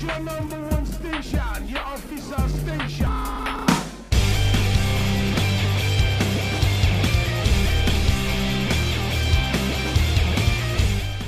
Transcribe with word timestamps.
is 0.00 0.06
your 0.06 0.20
number 0.20 0.60
one 0.68 0.86
station, 0.86 1.68
your 1.68 1.82
official 1.94 2.48
station. 2.48 3.06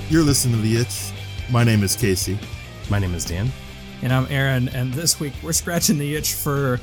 You're 0.08 0.22
listening 0.22 0.56
to 0.56 0.62
The 0.62 0.77
Itch. 0.80 1.12
My 1.50 1.64
name 1.64 1.82
is 1.82 1.96
Casey. 1.96 2.38
My 2.90 2.98
name 2.98 3.14
is 3.14 3.24
Dan. 3.24 3.50
And 4.03 4.12
I'm 4.12 4.27
Aaron, 4.30 4.69
and 4.71 4.93
this 4.93 5.20
week 5.20 5.32
we're 5.43 5.52
scratching 5.52 5.96
the 5.98 6.16
itch 6.16 6.34
for 6.34 6.80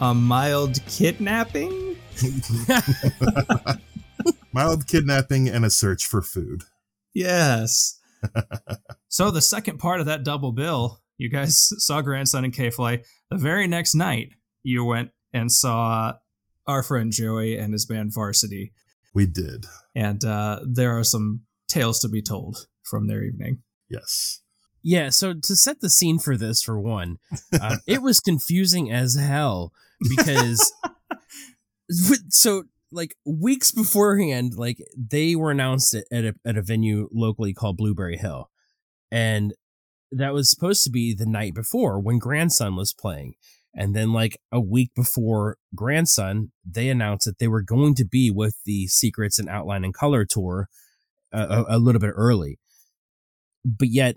a 0.00 0.12
mild 0.12 0.80
kidnapping. 0.86 1.96
Mild 4.52 4.86
kidnapping 4.88 5.48
and 5.48 5.64
a 5.66 5.70
search 5.70 6.06
for 6.06 6.22
food. 6.22 6.62
Yes. 7.14 8.00
so 9.08 9.30
the 9.30 9.42
second 9.42 9.78
part 9.78 10.00
of 10.00 10.06
that 10.06 10.24
double 10.24 10.50
bill, 10.50 11.02
you 11.18 11.28
guys 11.28 11.68
saw 11.84 12.02
Grandson 12.02 12.44
and 12.44 12.52
K.Flay. 12.52 13.02
The 13.30 13.36
very 13.36 13.66
next 13.66 13.94
night, 13.94 14.30
you 14.62 14.84
went 14.84 15.10
and 15.32 15.50
saw 15.50 16.14
our 16.66 16.82
friend 16.82 17.12
Joey 17.12 17.56
and 17.56 17.72
his 17.72 17.86
band 17.86 18.12
Varsity. 18.14 18.72
We 19.14 19.26
did. 19.26 19.66
And 19.94 20.24
uh, 20.24 20.60
there 20.66 20.98
are 20.98 21.04
some 21.04 21.42
tales 21.68 22.00
to 22.00 22.08
be 22.08 22.22
told 22.22 22.66
from 22.82 23.06
their 23.06 23.22
evening. 23.22 23.62
Yes. 23.88 24.40
Yeah, 24.82 25.08
so 25.10 25.34
to 25.34 25.56
set 25.56 25.80
the 25.80 25.90
scene 25.90 26.18
for 26.18 26.36
this, 26.36 26.62
for 26.62 26.78
one, 26.78 27.18
uh, 27.60 27.76
it 27.88 28.02
was 28.02 28.20
confusing 28.20 28.92
as 28.92 29.16
hell 29.16 29.72
because 30.16 30.72
so 32.28 32.64
like 32.92 33.16
weeks 33.24 33.72
beforehand, 33.72 34.52
like 34.56 34.78
they 34.96 35.34
were 35.34 35.50
announced 35.50 35.94
at, 35.94 36.04
at 36.12 36.24
a 36.24 36.34
at 36.44 36.56
a 36.56 36.62
venue 36.62 37.08
locally 37.12 37.52
called 37.52 37.76
Blueberry 37.76 38.16
Hill, 38.16 38.48
and 39.10 39.54
that 40.12 40.32
was 40.32 40.50
supposed 40.50 40.84
to 40.84 40.90
be 40.90 41.14
the 41.14 41.26
night 41.26 41.54
before 41.54 42.00
when 42.00 42.18
Grandson 42.18 42.76
was 42.76 42.92
playing, 42.92 43.34
and 43.74 43.94
then 43.94 44.12
like 44.12 44.38
a 44.52 44.60
week 44.60 44.90
before 44.94 45.58
Grandson, 45.74 46.52
they 46.64 46.88
announced 46.88 47.26
that 47.26 47.38
they 47.38 47.48
were 47.48 47.62
going 47.62 47.94
to 47.96 48.04
be 48.04 48.30
with 48.30 48.56
the 48.64 48.86
Secrets 48.86 49.38
and 49.38 49.48
Outline 49.48 49.84
in 49.84 49.92
Color 49.92 50.24
tour 50.24 50.68
uh, 51.32 51.64
a, 51.68 51.76
a 51.76 51.78
little 51.78 52.00
bit 52.00 52.12
early, 52.14 52.58
but 53.64 53.88
yet 53.88 54.16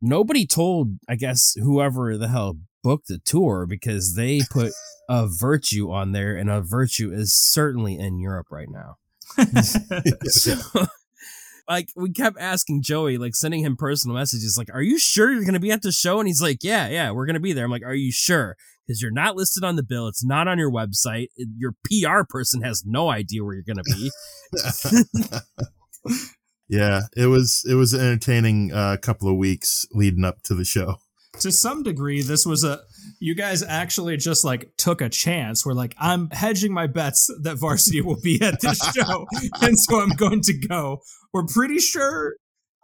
nobody 0.00 0.46
told, 0.46 0.98
I 1.08 1.16
guess, 1.16 1.54
whoever 1.54 2.16
the 2.16 2.28
hell 2.28 2.58
booked 2.82 3.08
the 3.08 3.18
tour 3.18 3.66
because 3.66 4.14
they 4.14 4.42
put 4.50 4.72
a 5.08 5.26
virtue 5.26 5.90
on 5.90 6.12
there, 6.12 6.36
and 6.36 6.50
a 6.50 6.60
virtue 6.60 7.12
is 7.12 7.34
certainly 7.34 7.98
in 7.98 8.18
Europe 8.18 8.48
right 8.50 8.68
now. 8.70 8.96
so, 10.24 10.86
like, 11.68 11.88
we 11.96 12.12
kept 12.12 12.38
asking 12.38 12.82
Joey, 12.82 13.18
like, 13.18 13.34
sending 13.34 13.64
him 13.64 13.76
personal 13.76 14.16
messages, 14.16 14.56
like, 14.58 14.68
"Are 14.72 14.82
you 14.82 14.98
sure 14.98 15.32
you're 15.32 15.44
gonna 15.44 15.60
be 15.60 15.72
at 15.72 15.82
the 15.82 15.92
show?" 15.92 16.18
And 16.18 16.28
he's 16.28 16.42
like, 16.42 16.58
"Yeah, 16.62 16.88
yeah, 16.88 17.10
we're 17.10 17.26
gonna 17.26 17.40
be 17.40 17.52
there." 17.52 17.64
I'm 17.64 17.70
like, 17.70 17.84
"Are 17.84 17.94
you 17.94 18.12
sure?" 18.12 18.56
Because 18.86 19.00
you're 19.00 19.10
not 19.10 19.36
listed 19.36 19.64
on 19.64 19.76
the 19.76 19.82
bill. 19.82 20.08
It's 20.08 20.24
not 20.24 20.46
on 20.46 20.58
your 20.58 20.70
website. 20.70 21.28
Your 21.36 21.74
PR 21.84 22.24
person 22.28 22.62
has 22.62 22.84
no 22.84 23.08
idea 23.10 23.42
where 23.44 23.54
you're 23.54 23.62
gonna 23.62 23.82
be. 23.82 24.10
yeah, 26.68 27.02
it 27.16 27.26
was 27.26 27.64
it 27.68 27.74
was 27.74 27.94
an 27.94 28.00
entertaining 28.00 28.72
uh, 28.72 28.96
couple 29.00 29.28
of 29.28 29.36
weeks 29.36 29.86
leading 29.92 30.24
up 30.24 30.42
to 30.44 30.54
the 30.54 30.64
show. 30.64 30.96
To 31.40 31.50
some 31.50 31.82
degree, 31.82 32.22
this 32.22 32.46
was 32.46 32.62
a 32.62 32.80
you 33.20 33.34
guys 33.34 33.62
actually 33.62 34.16
just 34.16 34.44
like 34.44 34.70
took 34.76 35.00
a 35.00 35.08
chance. 35.08 35.64
We're 35.64 35.72
like, 35.72 35.94
I'm 35.98 36.30
hedging 36.30 36.72
my 36.72 36.86
bets 36.86 37.30
that 37.42 37.56
Varsity 37.56 38.00
will 38.00 38.20
be 38.20 38.40
at 38.42 38.60
this 38.60 38.78
show, 38.94 39.26
and 39.62 39.78
so 39.78 40.00
I'm 40.00 40.10
going 40.10 40.40
to 40.42 40.54
go. 40.54 41.00
We're 41.32 41.46
pretty 41.46 41.78
sure. 41.78 42.36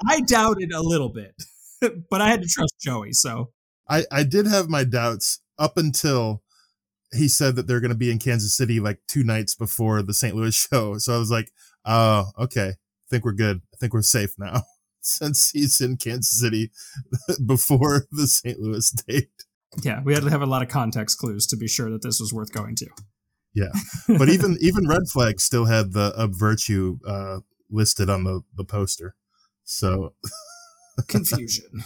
I 0.09 0.20
doubted 0.20 0.72
a 0.72 0.81
little 0.81 1.11
bit, 1.11 1.34
but 2.11 2.22
I 2.22 2.28
had 2.31 2.42
to 2.42 2.48
trust 2.48 2.75
Joey. 2.81 3.12
So 3.12 3.50
I 3.89 4.05
I 4.11 4.22
did 4.22 4.47
have 4.47 4.69
my 4.69 4.84
doubts 4.84 5.41
up 5.59 5.77
until 5.77 6.42
he 7.12 7.28
said 7.28 7.56
that 7.56 7.67
they're 7.67 7.81
going 7.81 7.91
to 7.91 7.98
be 7.98 8.11
in 8.11 8.19
Kansas 8.19 8.56
City 8.56 8.81
like 8.81 9.00
two 9.09 9.25
nights 9.25 9.55
before 9.55 10.03
the 10.03 10.15
St. 10.15 10.34
Louis 10.34 10.55
show. 10.72 10.97
So 10.99 11.15
I 11.15 11.19
was 11.19 11.31
like, 11.31 11.50
oh, 11.84 12.27
okay 12.38 12.75
think 13.10 13.25
we're 13.25 13.33
good. 13.33 13.60
I 13.75 13.77
think 13.77 13.93
we're 13.93 14.03
safe 14.03 14.34
now 14.38 14.62
since 15.03 15.50
he's 15.50 15.81
in 15.81 15.97
Kansas 15.97 16.41
City 16.41 16.71
before 17.44 18.06
the 18.12 18.27
St. 18.27 18.59
Louis 18.59 18.91
date. 19.06 19.31
Yeah, 19.82 20.02
we 20.04 20.14
had 20.14 20.22
to 20.22 20.30
have 20.30 20.42
a 20.42 20.46
lot 20.46 20.62
of 20.62 20.68
context 20.68 21.18
clues 21.18 21.46
to 21.48 21.56
be 21.56 21.68
sure 21.68 21.91
that 21.91 22.02
this 22.02 22.20
was 22.20 22.32
worth 22.32 22.52
going 22.52 22.76
to. 22.76 22.86
Yeah, 23.54 23.72
but 24.18 24.28
even 24.28 24.56
even 24.60 24.88
Red 24.88 25.08
Flag 25.12 25.41
still 25.41 25.66
had 25.66 25.92
the 25.92 26.12
of 26.16 26.32
virtue 26.38 26.98
uh, 27.06 27.38
listed 27.70 28.08
on 28.08 28.24
the 28.24 28.42
the 28.56 28.64
poster, 28.64 29.14
so 29.64 30.14
confusion. 31.08 31.82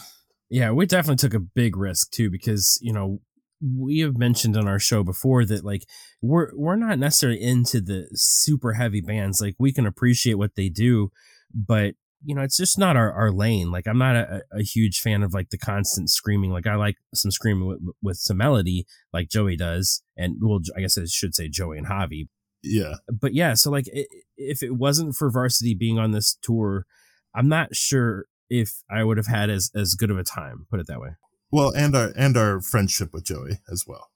Yeah, 0.50 0.72
we 0.72 0.86
definitely 0.86 1.16
took 1.16 1.34
a 1.34 1.40
big 1.40 1.76
risk 1.76 2.10
too 2.10 2.30
because 2.30 2.78
you 2.82 2.92
know 2.92 3.20
we 3.60 4.00
have 4.00 4.18
mentioned 4.18 4.56
on 4.56 4.68
our 4.68 4.78
show 4.78 5.02
before 5.02 5.44
that 5.46 5.64
like 5.64 5.84
we're 6.20 6.50
we're 6.54 6.76
not 6.76 6.98
necessarily 6.98 7.40
into 7.40 7.80
the 7.80 8.06
super 8.12 8.74
heavy 8.74 9.00
bands 9.00 9.40
like 9.40 9.54
we 9.58 9.72
can 9.72 9.86
appreciate 9.86 10.34
what 10.34 10.54
they 10.54 10.68
do 10.68 11.10
but 11.54 11.94
you 12.24 12.34
know 12.34 12.42
it's 12.42 12.56
just 12.56 12.78
not 12.78 12.96
our, 12.96 13.12
our 13.12 13.30
lane 13.30 13.70
like 13.70 13.86
i'm 13.86 13.98
not 13.98 14.16
a, 14.16 14.42
a 14.52 14.62
huge 14.62 15.00
fan 15.00 15.22
of 15.22 15.34
like 15.34 15.50
the 15.50 15.58
constant 15.58 16.10
screaming 16.10 16.50
like 16.50 16.66
i 16.66 16.74
like 16.74 16.96
some 17.14 17.30
screaming 17.30 17.66
with, 17.66 17.80
with 18.02 18.16
some 18.16 18.36
melody 18.36 18.86
like 19.12 19.28
joey 19.28 19.56
does 19.56 20.02
and 20.16 20.36
well 20.40 20.60
i 20.76 20.80
guess 20.80 20.98
i 20.98 21.04
should 21.06 21.34
say 21.34 21.48
joey 21.48 21.78
and 21.78 21.86
javi 21.86 22.28
yeah 22.62 22.94
but 23.20 23.34
yeah 23.34 23.54
so 23.54 23.70
like 23.70 23.86
it, 23.88 24.08
if 24.36 24.62
it 24.62 24.76
wasn't 24.76 25.14
for 25.14 25.30
varsity 25.30 25.74
being 25.74 25.98
on 25.98 26.12
this 26.12 26.36
tour 26.42 26.86
i'm 27.34 27.48
not 27.48 27.74
sure 27.74 28.26
if 28.48 28.82
i 28.90 29.04
would 29.04 29.16
have 29.16 29.26
had 29.26 29.50
as 29.50 29.70
as 29.74 29.94
good 29.94 30.10
of 30.10 30.18
a 30.18 30.24
time 30.24 30.66
put 30.70 30.80
it 30.80 30.86
that 30.86 31.00
way 31.00 31.10
well, 31.54 31.72
and 31.72 31.94
our 31.94 32.12
and 32.16 32.36
our 32.36 32.60
friendship 32.60 33.12
with 33.12 33.26
Joey 33.26 33.60
as 33.70 33.84
well. 33.86 34.08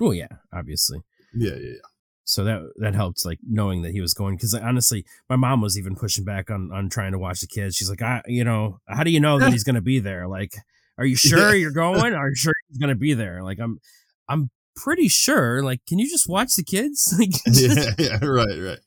Oh 0.00 0.10
yeah, 0.10 0.26
obviously. 0.52 1.02
Yeah, 1.32 1.52
yeah, 1.52 1.74
yeah. 1.74 1.88
So 2.24 2.44
that 2.44 2.62
that 2.76 2.94
helped, 2.94 3.24
like 3.24 3.38
knowing 3.46 3.82
that 3.82 3.92
he 3.92 4.00
was 4.00 4.14
going. 4.14 4.36
Because 4.36 4.54
honestly, 4.54 5.04
my 5.28 5.36
mom 5.36 5.60
was 5.60 5.78
even 5.78 5.94
pushing 5.94 6.24
back 6.24 6.50
on 6.50 6.70
on 6.72 6.88
trying 6.88 7.12
to 7.12 7.18
watch 7.18 7.40
the 7.40 7.46
kids. 7.46 7.76
She's 7.76 7.90
like, 7.90 8.02
I, 8.02 8.22
you 8.26 8.44
know, 8.44 8.80
how 8.88 9.04
do 9.04 9.10
you 9.10 9.20
know 9.20 9.38
that 9.38 9.52
he's 9.52 9.64
going 9.64 9.74
to 9.74 9.82
be 9.82 9.98
there? 10.00 10.26
Like, 10.26 10.54
are 10.98 11.04
you 11.04 11.16
sure 11.16 11.54
you're 11.54 11.70
going? 11.70 12.14
Are 12.14 12.28
you 12.28 12.34
sure 12.34 12.54
he's 12.68 12.78
going 12.78 12.90
to 12.90 12.94
be 12.94 13.14
there? 13.14 13.42
Like, 13.42 13.58
I'm, 13.58 13.80
I'm 14.28 14.50
pretty 14.76 15.08
sure. 15.08 15.62
Like, 15.62 15.84
can 15.86 15.98
you 15.98 16.08
just 16.08 16.28
watch 16.28 16.54
the 16.54 16.64
kids? 16.64 17.14
Like, 17.18 17.30
yeah, 17.46 17.90
yeah, 17.98 18.24
right, 18.24 18.58
right. 18.58 18.80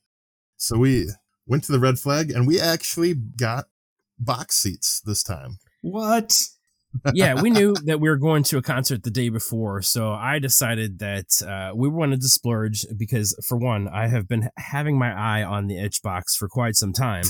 So 0.57 0.77
we 0.77 1.07
went 1.45 1.63
to 1.65 1.71
the 1.71 1.79
red 1.79 1.99
flag, 1.99 2.31
and 2.31 2.47
we 2.47 2.59
actually 2.59 3.13
got 3.13 3.65
box 4.19 4.57
seats 4.57 5.01
this 5.05 5.23
time. 5.23 5.59
What? 5.81 6.41
Yeah, 7.13 7.41
we 7.41 7.49
knew 7.49 7.73
that 7.85 7.99
we 7.99 8.09
were 8.09 8.17
going 8.17 8.43
to 8.43 8.57
a 8.57 8.61
concert 8.61 9.03
the 9.03 9.11
day 9.11 9.29
before, 9.29 9.81
so 9.81 10.11
I 10.11 10.39
decided 10.39 10.99
that 10.99 11.41
uh, 11.41 11.75
we 11.75 11.89
wanted 11.89 12.21
to 12.21 12.27
splurge 12.27 12.85
because, 12.97 13.35
for 13.47 13.57
one, 13.57 13.87
I 13.87 14.07
have 14.07 14.27
been 14.27 14.49
having 14.57 14.97
my 14.97 15.11
eye 15.11 15.43
on 15.43 15.67
the 15.67 15.77
itch 15.77 16.01
box 16.01 16.35
for 16.35 16.47
quite 16.47 16.75
some 16.75 16.93
time, 16.93 17.25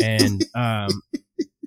and 0.00 0.44
um, 0.54 0.90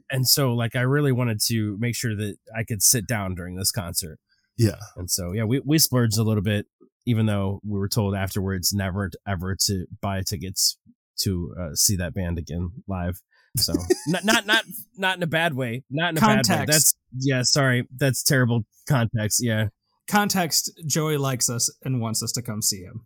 and 0.10 0.28
so 0.28 0.54
like 0.54 0.76
I 0.76 0.82
really 0.82 1.12
wanted 1.12 1.40
to 1.48 1.78
make 1.80 1.96
sure 1.96 2.16
that 2.16 2.38
I 2.56 2.64
could 2.64 2.82
sit 2.82 3.08
down 3.08 3.36
during 3.36 3.56
this 3.56 3.72
concert. 3.72 4.20
Yeah, 4.58 4.80
and 4.96 5.10
so 5.10 5.32
yeah, 5.34 5.44
we 5.44 5.62
we 5.66 5.80
splurged 5.80 6.18
a 6.18 6.24
little 6.24 6.44
bit, 6.44 6.66
even 7.06 7.26
though 7.26 7.60
we 7.64 7.80
were 7.80 7.90
told 7.90 8.16
afterwards 8.16 8.74
never 8.74 9.12
ever 9.28 9.56
to 9.66 9.86
buy 10.02 10.22
tickets 10.22 10.78
to 11.20 11.54
uh, 11.60 11.76
see 11.76 11.96
that 11.96 12.14
band 12.14 12.38
again 12.38 12.72
live. 12.88 13.22
So 13.58 13.74
not 14.08 14.26
not 14.26 14.46
not 14.46 14.64
not 14.98 15.18
in 15.18 15.24
a 15.24 15.28
bad 15.28 15.54
way. 15.54 15.84
Not 15.90 16.12
in 16.12 16.18
a 16.18 16.20
context. 16.20 16.50
bad 16.50 16.60
way. 16.60 16.66
That's 16.68 16.96
yeah. 17.20 17.42
Sorry, 17.44 17.88
that's 17.96 18.24
terrible 18.24 18.66
context. 18.88 19.40
Yeah. 19.44 19.68
Context. 20.08 20.72
Joey 20.86 21.18
likes 21.18 21.50
us 21.50 21.70
and 21.84 22.02
wants 22.02 22.22
us 22.22 22.32
to 22.34 22.42
come 22.42 22.62
see 22.62 22.82
him. 22.82 23.06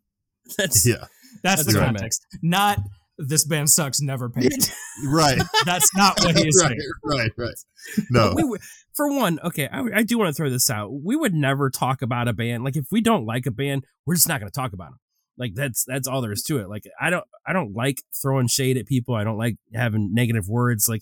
That's 0.58 0.88
yeah. 0.88 1.06
That's, 1.44 1.64
that's 1.64 1.74
the 1.74 1.80
context. 1.80 2.26
Not 2.42 2.80
this 3.18 3.46
band 3.46 3.70
sucks. 3.70 4.02
Never 4.02 4.30
paid. 4.30 4.52
right. 5.08 5.40
That's 5.66 5.96
not 5.96 6.20
what 6.20 6.38
he 6.38 6.48
is 6.48 6.62
right, 6.62 6.70
saying. 6.70 6.92
Right. 7.04 7.32
Right. 7.38 8.06
No. 8.10 8.34
We, 8.36 8.58
for 8.96 9.14
one, 9.14 9.40
okay, 9.44 9.68
I, 9.72 9.84
I 9.96 10.04
do 10.04 10.18
want 10.18 10.30
to 10.30 10.34
throw 10.34 10.50
this 10.50 10.70
out. 10.70 10.92
We 10.92 11.16
would 11.16 11.34
never 11.34 11.70
talk 11.70 12.02
about 12.02 12.28
a 12.28 12.34
band. 12.34 12.64
Like 12.64 12.76
if 12.76 12.88
we 12.92 13.02
don't 13.02 13.26
like 13.26 13.46
a 13.46 13.52
band, 13.52 13.86
we're 14.06 14.16
just 14.16 14.28
not 14.28 14.40
going 14.40 14.52
to 14.52 14.56
talk 14.56 14.74
about 14.74 14.92
them. 14.92 15.00
Like 15.40 15.56
that's 15.56 15.86
that's 15.86 16.08
all 16.08 16.22
there 16.22 16.34
is 16.34 16.44
to 16.44 16.60
it. 16.60 16.70
Like 16.70 16.84
I 17.02 17.10
don't 17.10 17.24
I 17.48 17.54
don't 17.54 17.74
like 17.74 18.04
throwing 18.22 18.48
shade 18.48 18.78
at 18.78 18.86
people. 18.86 19.16
I 19.16 19.24
don't 19.24 19.38
like 19.38 19.56
having 19.74 20.14
negative 20.14 20.48
words. 20.50 20.88
Like 20.90 21.02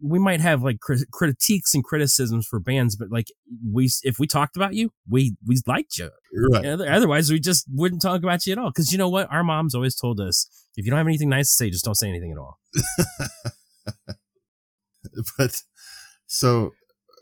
we 0.00 0.18
might 0.18 0.40
have 0.40 0.62
like 0.62 0.78
critiques 0.80 1.74
and 1.74 1.82
criticisms 1.82 2.46
for 2.46 2.60
bands, 2.60 2.94
but 2.94 3.10
like 3.10 3.28
we 3.72 3.90
if 4.02 4.18
we 4.18 4.26
talked 4.26 4.56
about 4.56 4.74
you, 4.74 4.90
we 5.08 5.36
we 5.46 5.60
liked 5.66 5.98
you. 5.98 6.10
Right. 6.52 6.64
Otherwise, 6.64 7.30
we 7.30 7.40
just 7.40 7.66
wouldn't 7.70 8.02
talk 8.02 8.22
about 8.22 8.46
you 8.46 8.52
at 8.52 8.58
all. 8.58 8.70
Because 8.70 8.92
you 8.92 8.98
know 8.98 9.08
what, 9.08 9.30
our 9.32 9.42
moms 9.42 9.74
always 9.74 9.96
told 9.96 10.20
us 10.20 10.48
if 10.76 10.84
you 10.84 10.90
don't 10.90 10.98
have 10.98 11.06
anything 11.06 11.28
nice 11.28 11.48
to 11.48 11.54
say, 11.54 11.70
just 11.70 11.84
don't 11.84 11.94
say 11.96 12.08
anything 12.08 12.32
at 12.32 12.38
all. 12.38 12.58
but 15.38 15.62
so 16.26 16.72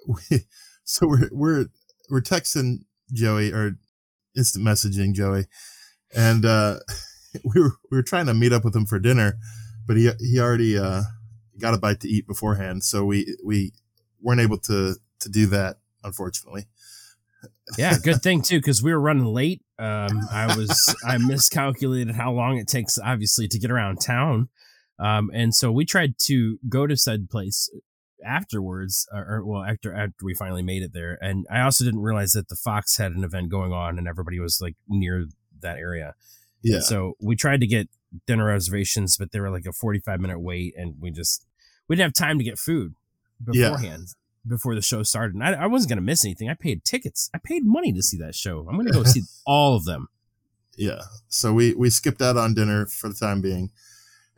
we 0.06 0.40
so 0.84 1.06
we're 1.06 1.31
we're 1.32 1.66
we're 2.10 2.20
texting 2.20 2.81
Joey 3.12 3.52
or 3.52 3.78
instant 4.37 4.66
messaging 4.66 5.14
Joey 5.14 5.46
and 6.14 6.44
uh, 6.44 6.79
we 7.44 7.61
were 7.61 7.73
we 7.91 7.97
were 7.97 8.03
trying 8.03 8.26
to 8.26 8.35
meet 8.35 8.53
up 8.53 8.64
with 8.64 8.75
him 8.75 8.87
for 8.87 8.99
dinner, 8.99 9.38
but 9.87 9.97
he 9.97 10.11
he 10.20 10.38
already 10.41 10.79
uh, 10.79 11.03
got 11.59 11.75
a 11.75 11.79
bite 11.79 12.00
to 12.00 12.09
eat 12.09 12.26
beforehand, 12.26 12.85
so 12.85 13.05
we 13.05 13.37
we 13.44 13.73
weren't 14.20 14.41
able 14.41 14.59
to 14.59 14.97
to 15.20 15.29
do 15.29 15.47
that 15.47 15.76
unfortunately. 16.05 16.67
Yeah, 17.79 17.97
good 18.03 18.23
thing 18.23 18.43
too, 18.47 18.59
because 18.59 18.82
we 18.82 18.93
were 18.93 19.00
running 19.00 19.25
late. 19.25 19.62
Um, 19.79 20.20
I 20.31 20.55
was 20.56 20.94
I 21.06 21.19
miscalculated 21.19 22.14
how 22.14 22.32
long 22.32 22.59
it 22.59 22.69
takes, 22.69 22.99
obviously, 22.99 23.49
to 23.49 23.59
get 23.59 23.70
around 23.70 24.00
town. 24.00 24.49
Um, 24.99 25.31
and 25.35 25.55
so 25.55 25.73
we 25.73 25.85
tried 25.85 26.14
to 26.26 26.59
go 26.69 26.87
to 26.87 26.97
said 26.97 27.29
place 27.31 27.70
afterwards, 28.25 29.09
or, 29.12 29.26
or 29.29 29.44
well, 29.44 29.64
after 29.64 29.93
after 29.93 30.25
we 30.25 30.35
finally 30.35 30.62
made 30.62 30.82
it 30.82 30.93
there. 30.93 31.19
And 31.20 31.47
I 31.50 31.62
also 31.62 31.85
didn't 31.85 32.03
realize 32.03 32.32
that 32.32 32.49
the 32.49 32.56
Fox 32.56 32.97
had 32.99 33.12
an 33.12 33.25
event 33.25 33.50
going 33.50 33.73
on, 33.73 33.99
and 33.99 34.06
everybody 34.06 34.38
was 34.38 34.61
like 34.61 34.76
near 34.88 35.26
that 35.62 35.79
area. 35.79 36.14
Yeah. 36.62 36.81
So 36.81 37.14
we 37.20 37.35
tried 37.37 37.61
to 37.61 37.67
get 37.67 37.88
dinner 38.26 38.44
reservations, 38.47 39.17
but 39.17 39.32
they 39.32 39.41
were 39.41 39.50
like 39.50 39.67
a 39.67 39.73
forty-five 39.73 40.20
minute 40.20 40.41
wait, 40.41 40.75
and 40.76 40.94
we 41.00 41.11
just 41.11 41.47
we 41.88 41.97
didn't 41.97 42.06
have 42.17 42.29
time 42.29 42.38
to 42.38 42.44
get 42.44 42.59
food 42.59 42.94
Yeah. 43.50 43.70
beforehand 43.70 44.09
before 44.47 44.75
the 44.75 44.82
show 44.82 45.03
started. 45.03 45.35
And 45.35 45.43
I, 45.44 45.53
I 45.53 45.67
wasn't 45.67 45.91
gonna 45.91 46.00
miss 46.03 46.25
anything. 46.25 46.49
I 46.50 46.55
paid 46.55 46.85
tickets. 46.85 47.31
I 47.35 47.38
paid 47.38 47.64
money 47.64 47.93
to 47.93 48.03
see 48.03 48.19
that 48.19 48.35
show. 48.35 48.67
I'm 48.69 48.76
gonna 48.76 48.93
go 48.93 49.03
see 49.05 49.23
all 49.47 49.75
of 49.76 49.85
them. 49.85 50.09
yeah. 50.76 51.03
So 51.29 51.53
we 51.53 51.75
we 51.75 51.91
skipped 51.91 52.23
out 52.23 52.37
on 52.37 52.55
dinner 52.55 52.87
for 52.87 53.09
the 53.09 53.14
time 53.14 53.41
being, 53.41 53.70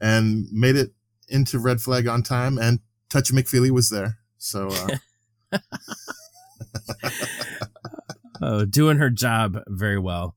and 0.00 0.46
made 0.52 0.76
it 0.76 0.92
into 1.28 1.58
Red 1.58 1.80
Flag 1.80 2.06
on 2.06 2.22
time. 2.22 2.58
And 2.58 2.80
Touch 3.10 3.32
McFeely 3.32 3.70
was 3.70 3.90
there. 3.90 4.18
So 4.38 4.68
uh, 5.52 5.58
Oh, 8.42 8.64
doing 8.64 8.98
her 8.98 9.10
job 9.10 9.58
very 9.68 9.98
well. 9.98 10.34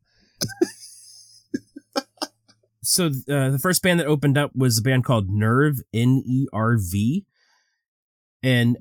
So 2.98 3.06
uh, 3.06 3.50
the 3.52 3.60
first 3.62 3.82
band 3.84 4.00
that 4.00 4.08
opened 4.08 4.38
up 4.38 4.52
was 4.56 4.78
a 4.78 4.82
band 4.82 5.06
called 5.06 5.30
Nerve 5.30 5.80
N 5.94 6.24
E 6.26 6.48
R 6.52 6.78
V, 6.78 7.26
and 8.44 8.78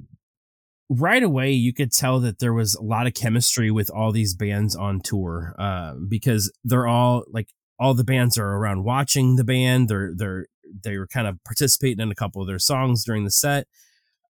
right 0.88 1.22
away 1.22 1.52
you 1.52 1.72
could 1.72 1.92
tell 1.92 2.20
that 2.20 2.38
there 2.38 2.54
was 2.54 2.74
a 2.74 2.82
lot 2.82 3.06
of 3.06 3.14
chemistry 3.14 3.70
with 3.70 3.90
all 3.90 4.12
these 4.12 4.34
bands 4.34 4.74
on 4.74 5.00
tour 5.00 5.54
uh, 5.58 5.94
because 6.08 6.52
they're 6.64 6.86
all 6.86 7.24
like 7.30 7.48
all 7.78 7.92
the 7.92 8.04
bands 8.04 8.38
are 8.38 8.54
around 8.54 8.84
watching 8.84 9.36
the 9.36 9.44
band. 9.44 9.88
They're 9.88 10.12
they're 10.16 10.46
they 10.82 10.96
were 10.96 11.06
kind 11.06 11.26
of 11.26 11.38
participating 11.44 12.00
in 12.00 12.10
a 12.10 12.14
couple 12.14 12.40
of 12.40 12.48
their 12.48 12.58
songs 12.58 13.04
during 13.04 13.24
the 13.24 13.30
set. 13.30 13.66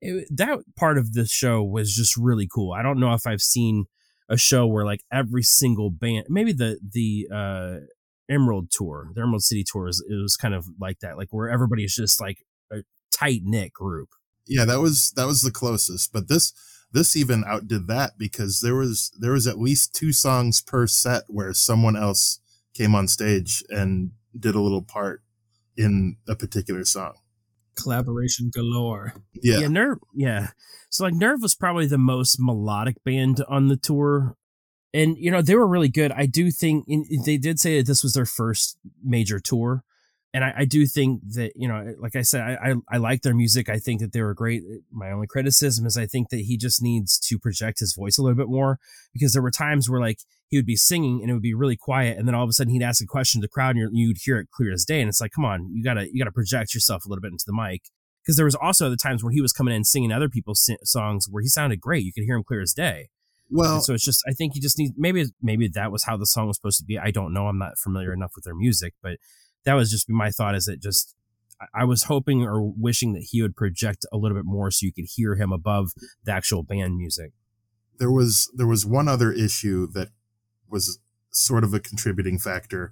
It, 0.02 0.28
that 0.32 0.60
part 0.76 0.98
of 0.98 1.14
the 1.14 1.26
show 1.26 1.64
was 1.64 1.96
just 1.96 2.18
really 2.18 2.48
cool. 2.54 2.74
I 2.74 2.82
don't 2.82 3.00
know 3.00 3.14
if 3.14 3.28
I've 3.28 3.42
seen 3.42 3.86
a 4.30 4.38
show 4.38 4.66
where 4.66 4.86
like 4.86 5.02
every 5.12 5.44
single 5.44 5.90
band, 5.90 6.26
maybe 6.30 6.54
the 6.54 6.80
the 6.82 7.28
uh, 7.34 7.86
Emerald 8.30 8.70
tour, 8.72 9.12
the 9.14 9.22
Emerald 9.22 9.44
City 9.44 9.64
tour, 9.70 9.88
is, 9.88 10.04
it 10.10 10.22
was 10.22 10.38
kind 10.38 10.54
of 10.54 10.66
like 10.80 11.00
that, 11.00 11.18
like 11.18 11.30
where 11.32 11.50
everybody 11.50 11.84
is 11.84 11.96
just 11.96 12.22
like 12.22 12.46
a 12.72 12.84
tight 13.12 13.42
knit 13.44 13.74
group. 13.74 14.10
yeah, 14.48 14.66
that 14.66 14.80
was 14.80 15.12
that 15.16 15.28
was 15.28 15.42
the 15.42 15.52
closest. 15.52 16.12
But 16.14 16.28
this 16.28 16.54
this 16.92 17.16
even 17.16 17.44
outdid 17.46 17.88
that 17.88 18.18
because 18.18 18.62
there 18.62 18.76
was 18.76 19.12
there 19.20 19.34
was 19.34 19.48
at 19.48 19.60
least 19.60 19.94
two 19.94 20.14
songs 20.14 20.62
per 20.62 20.88
set 20.88 21.24
where 21.28 21.54
someone 21.54 21.96
else 21.96 22.40
came 22.74 22.96
on 22.96 23.08
stage 23.08 23.64
and 23.70 24.12
did 24.38 24.56
a 24.56 24.62
little 24.62 24.82
part 24.82 25.22
in 25.76 26.18
a 26.28 26.36
particular 26.36 26.86
song. 26.86 27.14
Collaboration 27.76 28.52
galore. 28.54 29.14
Yeah. 29.42 29.60
yeah, 29.60 29.68
Nerve. 29.68 29.98
Yeah, 30.14 30.50
so 30.90 31.04
like 31.04 31.16
Nerve 31.16 31.42
was 31.42 31.56
probably 31.56 31.88
the 31.88 31.98
most 31.98 32.38
melodic 32.40 33.04
band 33.04 33.44
on 33.48 33.68
the 33.68 33.78
tour, 33.78 34.36
and 34.94 35.18
you 35.18 35.32
know 35.32 35.42
they 35.42 35.56
were 35.56 35.68
really 35.68 35.90
good. 35.90 36.12
I 36.12 36.26
do 36.26 36.52
think 36.52 36.86
in, 36.88 37.06
they 37.26 37.38
did 37.38 37.60
say 37.60 37.78
that 37.78 37.88
this 37.88 38.04
was 38.04 38.14
their 38.14 38.26
first 38.26 38.78
major 39.04 39.40
tour, 39.40 39.84
and 40.34 40.44
I, 40.44 40.54
I 40.60 40.66
do 40.66 40.86
think 40.86 41.22
that 41.34 41.54
you 41.56 41.68
know, 41.68 41.96
like 42.00 42.16
I 42.16 42.22
said, 42.22 42.42
I, 42.42 42.72
I 42.72 42.76
I 42.92 42.98
like 42.98 43.22
their 43.22 43.34
music. 43.34 43.70
I 43.70 43.80
think 43.80 44.02
that 44.02 44.14
they 44.14 44.22
were 44.22 44.34
great. 44.34 44.62
My 44.92 45.12
only 45.12 45.28
criticism 45.28 45.86
is 45.86 45.98
I 45.98 46.06
think 46.06 46.30
that 46.30 46.42
he 46.42 46.58
just 46.58 46.82
needs 46.82 47.20
to 47.20 47.40
project 47.40 47.80
his 47.80 47.94
voice 47.94 48.18
a 48.18 48.22
little 48.22 48.38
bit 48.38 48.50
more 48.50 48.80
because 49.14 49.34
there 49.34 49.42
were 49.42 49.52
times 49.52 49.90
where 49.90 50.02
like 50.02 50.20
he 50.48 50.58
would 50.58 50.66
be 50.66 50.76
singing 50.76 51.22
and 51.22 51.30
it 51.30 51.34
would 51.34 51.42
be 51.42 51.56
really 51.56 51.78
quiet, 51.78 52.18
and 52.18 52.28
then 52.28 52.36
all 52.36 52.44
of 52.44 52.50
a 52.50 52.54
sudden 52.54 52.74
he'd 52.74 52.84
ask 52.84 53.04
a 53.04 53.08
question 53.08 53.42
to 53.42 53.46
the 53.46 53.50
crowd 53.50 53.76
and 53.76 53.98
you'd 53.98 54.18
hear 54.24 54.38
it 54.38 54.52
clear 54.52 54.72
as 54.72 54.86
day, 54.86 55.02
and 55.02 55.10
it's 55.10 55.22
like, 55.22 55.32
come 55.32 55.46
on, 55.46 55.70
you 55.74 55.84
gotta 55.84 56.08
you 56.12 56.20
gotta 56.24 56.32
project 56.32 56.74
yourself 56.76 57.06
a 57.06 57.10
little 57.10 57.22
bit 57.22 57.32
into 57.32 57.46
the 57.48 57.54
mic 57.54 57.82
because 58.24 58.36
there 58.38 58.46
was 58.46 58.56
also 58.56 58.90
the 58.90 58.96
times 58.96 59.24
when 59.24 59.34
he 59.34 59.42
was 59.42 59.52
coming 59.52 59.74
in 59.74 59.84
singing 59.84 60.12
other 60.12 60.30
people's 60.30 60.70
songs 60.84 61.28
where 61.30 61.42
he 61.42 61.50
sounded 61.50 61.82
great. 61.82 62.06
You 62.06 62.14
could 62.14 62.24
hear 62.24 62.36
him 62.36 62.44
clear 62.44 62.62
as 62.62 62.74
day. 62.74 63.10
Well, 63.50 63.76
And 63.76 63.84
so 63.84 63.94
it's 63.94 64.06
just 64.06 64.24
I 64.28 64.34
think 64.34 64.56
you 64.56 64.62
just 64.62 64.78
need 64.80 64.94
maybe 64.98 65.26
maybe 65.42 65.68
that 65.70 65.92
was 65.92 66.04
how 66.06 66.18
the 66.18 66.26
song 66.26 66.48
was 66.48 66.58
supposed 66.58 66.80
to 66.80 66.86
be. 66.86 66.98
I 66.98 67.12
don't 67.12 67.34
know. 67.34 67.48
I'm 67.48 67.60
not 67.60 67.78
familiar 67.78 68.14
enough 68.14 68.32
with 68.36 68.46
their 68.46 68.56
music, 68.56 68.94
but 69.02 69.18
that 69.66 69.74
was 69.76 69.92
just 69.92 70.10
my 70.10 70.30
thought. 70.32 70.56
Is 70.56 70.68
it 70.68 70.82
just 70.82 71.16
I- 71.62 71.82
I 71.82 71.84
was 71.86 72.04
hoping 72.04 72.42
or 72.44 72.62
wishing 72.62 73.14
that 73.14 73.28
he 73.32 73.42
would 73.42 73.56
project 73.56 74.06
a 74.12 74.18
little 74.18 74.36
bit 74.38 74.46
more 74.46 74.72
so 74.72 74.86
you 74.86 74.92
could 74.94 75.06
hear 75.16 75.36
him 75.36 75.52
above 75.52 75.92
the 76.24 76.32
actual 76.34 76.64
band 76.64 76.98
music. 76.98 77.32
there 78.00 78.12
was 78.12 78.52
there 78.56 78.68
was 78.68 78.86
one 78.88 79.08
other 79.08 79.32
issue 79.32 79.86
that 79.88 80.10
was 80.68 81.00
sort 81.30 81.64
of 81.64 81.74
a 81.74 81.80
contributing 81.80 82.40
factor. 82.40 82.92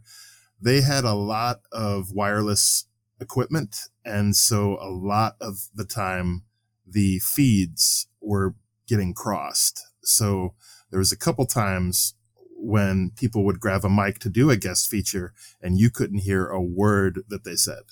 They 0.62 0.82
had 0.82 1.04
a 1.06 1.16
lot 1.16 1.62
of 1.72 2.12
wireless 2.12 2.86
equipment, 3.20 3.76
and 4.06 4.36
so 4.36 4.78
a 4.80 4.90
lot 4.92 5.36
of 5.42 5.70
the 5.74 5.86
time 5.86 6.44
the 6.88 7.18
feeds 7.20 8.08
were 8.22 8.54
getting 8.88 9.14
crossed. 9.16 9.88
So 10.04 10.56
there 10.90 11.00
was 11.00 11.12
a 11.12 11.18
couple 11.18 11.46
times 11.46 12.16
when 12.58 13.12
people 13.16 13.44
would 13.44 13.60
grab 13.60 13.84
a 13.84 13.90
mic 13.90 14.20
to 14.20 14.30
do 14.30 14.50
a 14.50 14.58
guest 14.58 14.88
feature, 14.88 15.34
and 15.62 15.80
you 15.80 15.90
couldn't 15.90 16.20
hear 16.20 16.48
a 16.48 16.62
word 16.62 17.22
that 17.30 17.44
they 17.44 17.56
said. 17.56 17.84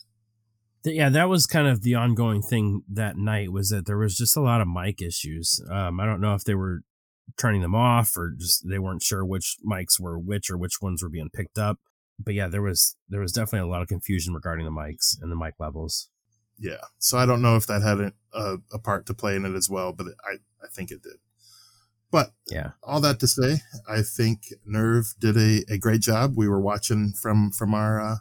Yeah, 0.83 1.09
that 1.09 1.27
was 1.27 1.45
kind 1.45 1.67
of 1.67 1.81
the 1.81 1.95
ongoing 1.95 2.41
thing 2.41 2.83
that 2.87 3.17
night 3.17 3.51
was 3.51 3.69
that 3.69 3.85
there 3.85 3.97
was 3.97 4.15
just 4.15 4.37
a 4.37 4.41
lot 4.41 4.61
of 4.61 4.67
mic 4.67 5.01
issues. 5.01 5.61
Um, 5.69 5.99
I 5.99 6.05
don't 6.05 6.21
know 6.21 6.35
if 6.35 6.43
they 6.43 6.55
were 6.55 6.81
turning 7.37 7.61
them 7.61 7.75
off 7.75 8.15
or 8.15 8.33
just 8.37 8.67
they 8.67 8.79
weren't 8.79 9.03
sure 9.03 9.25
which 9.25 9.57
mics 9.65 9.99
were 9.99 10.17
which 10.17 10.49
or 10.49 10.57
which 10.57 10.81
ones 10.81 11.03
were 11.03 11.09
being 11.09 11.29
picked 11.33 11.57
up. 11.57 11.79
But 12.17 12.33
yeah, 12.33 12.47
there 12.47 12.61
was 12.61 12.95
there 13.09 13.21
was 13.21 13.33
definitely 13.33 13.67
a 13.67 13.71
lot 13.71 13.81
of 13.81 13.87
confusion 13.87 14.33
regarding 14.33 14.65
the 14.65 14.71
mics 14.71 15.17
and 15.21 15.31
the 15.31 15.35
mic 15.35 15.55
levels. 15.59 16.09
Yeah. 16.57 16.81
So 16.97 17.17
I 17.17 17.25
don't 17.25 17.41
know 17.41 17.55
if 17.55 17.67
that 17.67 17.81
had 17.81 17.99
a, 17.99 18.13
a, 18.33 18.57
a 18.73 18.79
part 18.79 19.05
to 19.07 19.13
play 19.13 19.35
in 19.35 19.45
it 19.45 19.55
as 19.55 19.69
well, 19.69 19.93
but 19.93 20.07
I, 20.25 20.35
I 20.63 20.67
think 20.69 20.91
it 20.91 21.01
did. 21.01 21.17
But 22.11 22.33
Yeah. 22.49 22.71
all 22.83 23.01
that 23.01 23.19
to 23.19 23.27
say, 23.27 23.59
I 23.87 24.01
think 24.01 24.39
Nerve 24.65 25.13
did 25.19 25.37
a, 25.37 25.63
a 25.71 25.77
great 25.77 26.01
job. 26.01 26.33
We 26.35 26.47
were 26.47 26.61
watching 26.61 27.13
from 27.21 27.51
from 27.51 27.73
our 27.73 28.01
uh, 28.01 28.15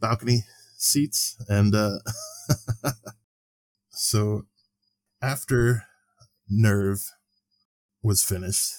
balcony 0.00 0.44
seats, 0.76 1.36
and 1.48 1.74
uh, 1.74 1.98
so 3.90 4.42
after 5.22 5.84
Nerve 6.48 7.00
was 8.02 8.22
finished, 8.22 8.72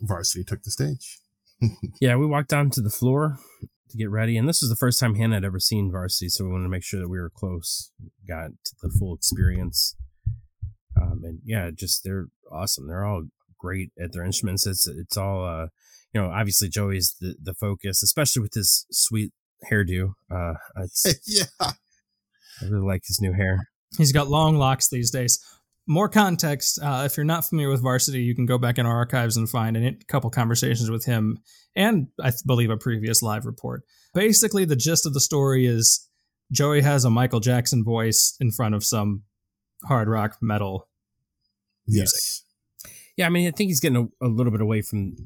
Varsity 0.00 0.44
took 0.44 0.62
the 0.62 0.70
stage. 0.70 1.18
Yeah, 2.00 2.16
we 2.16 2.26
walked 2.26 2.48
down 2.50 2.70
to 2.70 2.80
the 2.80 2.90
floor 2.90 3.38
to 3.90 3.96
get 3.96 4.10
ready, 4.10 4.36
and 4.36 4.48
this 4.48 4.60
was 4.62 4.68
the 4.70 4.74
first 4.76 4.98
time 4.98 5.14
Hannah 5.14 5.36
had 5.36 5.44
ever 5.44 5.60
seen 5.60 5.92
varsity, 5.92 6.28
so 6.28 6.44
we 6.44 6.50
wanted 6.50 6.64
to 6.64 6.68
make 6.70 6.82
sure 6.82 6.98
that 6.98 7.08
we 7.08 7.20
were 7.20 7.30
close, 7.30 7.92
got 8.26 8.50
the 8.82 8.90
full 8.98 9.14
experience. 9.14 9.94
Um, 11.02 11.22
and 11.24 11.40
yeah, 11.44 11.70
just 11.74 12.04
they're 12.04 12.26
awesome. 12.50 12.86
They're 12.86 13.04
all 13.04 13.24
great 13.58 13.90
at 14.02 14.12
their 14.12 14.24
instruments. 14.24 14.66
It's 14.66 14.86
it's 14.86 15.16
all 15.16 15.44
uh, 15.44 15.66
you 16.12 16.20
know. 16.20 16.28
Obviously, 16.30 16.68
Joey's 16.68 17.14
the 17.20 17.34
the 17.42 17.54
focus, 17.54 18.02
especially 18.02 18.42
with 18.42 18.54
his 18.54 18.86
sweet 18.90 19.32
hairdo. 19.70 20.14
Uh, 20.30 20.54
it's, 20.76 21.06
yeah. 21.26 21.44
I 21.60 22.64
really 22.64 22.86
like 22.86 23.02
his 23.06 23.20
new 23.20 23.32
hair. 23.32 23.68
He's 23.98 24.12
got 24.12 24.28
long 24.28 24.56
locks 24.56 24.88
these 24.88 25.10
days. 25.10 25.38
More 25.88 26.08
context, 26.08 26.78
uh, 26.80 27.02
if 27.06 27.16
you're 27.16 27.24
not 27.24 27.44
familiar 27.44 27.68
with 27.68 27.82
Varsity, 27.82 28.22
you 28.22 28.36
can 28.36 28.46
go 28.46 28.56
back 28.56 28.78
in 28.78 28.86
our 28.86 28.96
archives 28.96 29.36
and 29.36 29.50
find 29.50 29.76
a 29.76 29.92
couple 30.06 30.30
conversations 30.30 30.88
with 30.88 31.04
him 31.04 31.38
and 31.74 32.08
I 32.22 32.32
believe 32.46 32.70
a 32.70 32.76
previous 32.76 33.22
live 33.22 33.46
report. 33.46 33.82
Basically, 34.14 34.64
the 34.64 34.76
gist 34.76 35.06
of 35.06 35.14
the 35.14 35.20
story 35.20 35.66
is 35.66 36.08
Joey 36.52 36.82
has 36.82 37.04
a 37.04 37.10
Michael 37.10 37.40
Jackson 37.40 37.82
voice 37.82 38.36
in 38.40 38.50
front 38.52 38.74
of 38.74 38.84
some 38.84 39.22
hard 39.86 40.08
rock 40.08 40.36
metal. 40.40 40.88
Yes. 41.86 42.44
Yeah, 43.16 43.26
I 43.26 43.28
mean, 43.28 43.46
I 43.46 43.50
think 43.50 43.68
he's 43.68 43.80
getting 43.80 44.10
a, 44.22 44.26
a 44.26 44.28
little 44.28 44.52
bit 44.52 44.60
away 44.60 44.82
from 44.82 45.16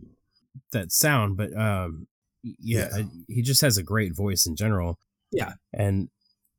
that 0.72 0.90
sound, 0.92 1.36
but 1.36 1.56
um, 1.56 2.06
yeah, 2.42 2.88
Yeah. 2.96 3.02
he 3.28 3.42
just 3.42 3.60
has 3.60 3.76
a 3.78 3.82
great 3.82 4.14
voice 4.16 4.46
in 4.46 4.56
general. 4.56 4.98
Yeah. 5.32 5.54
and 5.72 6.08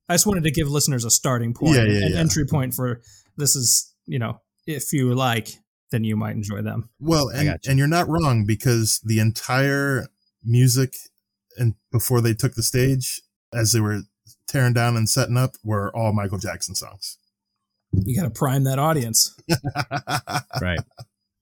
I 0.10 0.13
just 0.13 0.25
wanted 0.27 0.44
to 0.44 0.51
give 0.51 0.70
listeners 0.70 1.04
a 1.04 1.10
starting 1.10 1.54
point, 1.54 1.75
Yeah, 1.75 1.84
yeah, 1.84 2.06
an 2.08 2.13
entry 2.16 2.46
point 2.46 2.74
for 2.74 3.01
this 3.38 3.56
is, 3.56 3.94
you 4.06 4.20
know, 4.20 4.39
if 4.66 4.94
you 4.94 5.13
like, 5.16 5.50
then 5.92 6.04
you 6.04 6.16
might 6.16 6.36
enjoy 6.36 6.62
them. 6.62 6.89
Well, 7.00 7.30
and, 7.30 7.46
you. 7.48 7.56
and 7.68 7.77
you're 7.80 7.88
not 7.88 8.08
wrong 8.08 8.46
because 8.46 9.01
the 9.04 9.20
entire 9.20 10.08
music 10.44 10.94
and 11.58 11.75
before 11.92 12.22
they 12.22 12.34
took 12.34 12.56
the 12.56 12.63
stage, 12.63 13.22
as 13.54 13.72
they 13.72 13.80
were 13.80 14.01
tearing 14.48 14.74
down 14.74 14.96
and 14.96 15.10
setting 15.10 15.38
up, 15.38 15.56
were 15.63 15.94
all 15.96 16.13
Michael 16.13 16.38
Jackson 16.38 16.75
songs. 16.75 17.18
You 18.06 18.16
got 18.16 18.24
to 18.24 18.30
prime 18.30 18.63
that 18.66 18.80
audience. 18.80 19.36
right. 20.62 20.80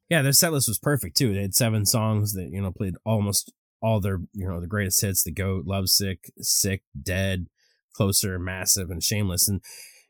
Yeah, 0.10 0.22
their 0.22 0.34
set 0.34 0.54
list 0.54 0.68
was 0.68 0.80
perfect 0.80 1.18
too. 1.18 1.34
They 1.34 1.42
had 1.42 1.56
seven 1.56 1.86
songs 1.86 2.34
that 2.34 2.50
you 2.52 2.62
know 2.62 2.72
played 2.72 2.96
almost 3.06 3.52
all 3.82 4.00
their 4.00 4.20
you 4.34 4.48
know 4.48 4.62
the 4.62 4.68
greatest 4.68 5.02
hits: 5.02 5.24
"The 5.24 5.32
Goat," 5.32 5.66
"Lovesick," 5.66 6.32
"Sick," 6.40 6.42
"Sick," 6.42 6.84
"Dead," 7.02 7.48
"Closer," 7.96 8.38
"Massive," 8.38 8.90
and 8.90 9.04
"Shameless." 9.04 9.48
And 9.48 9.62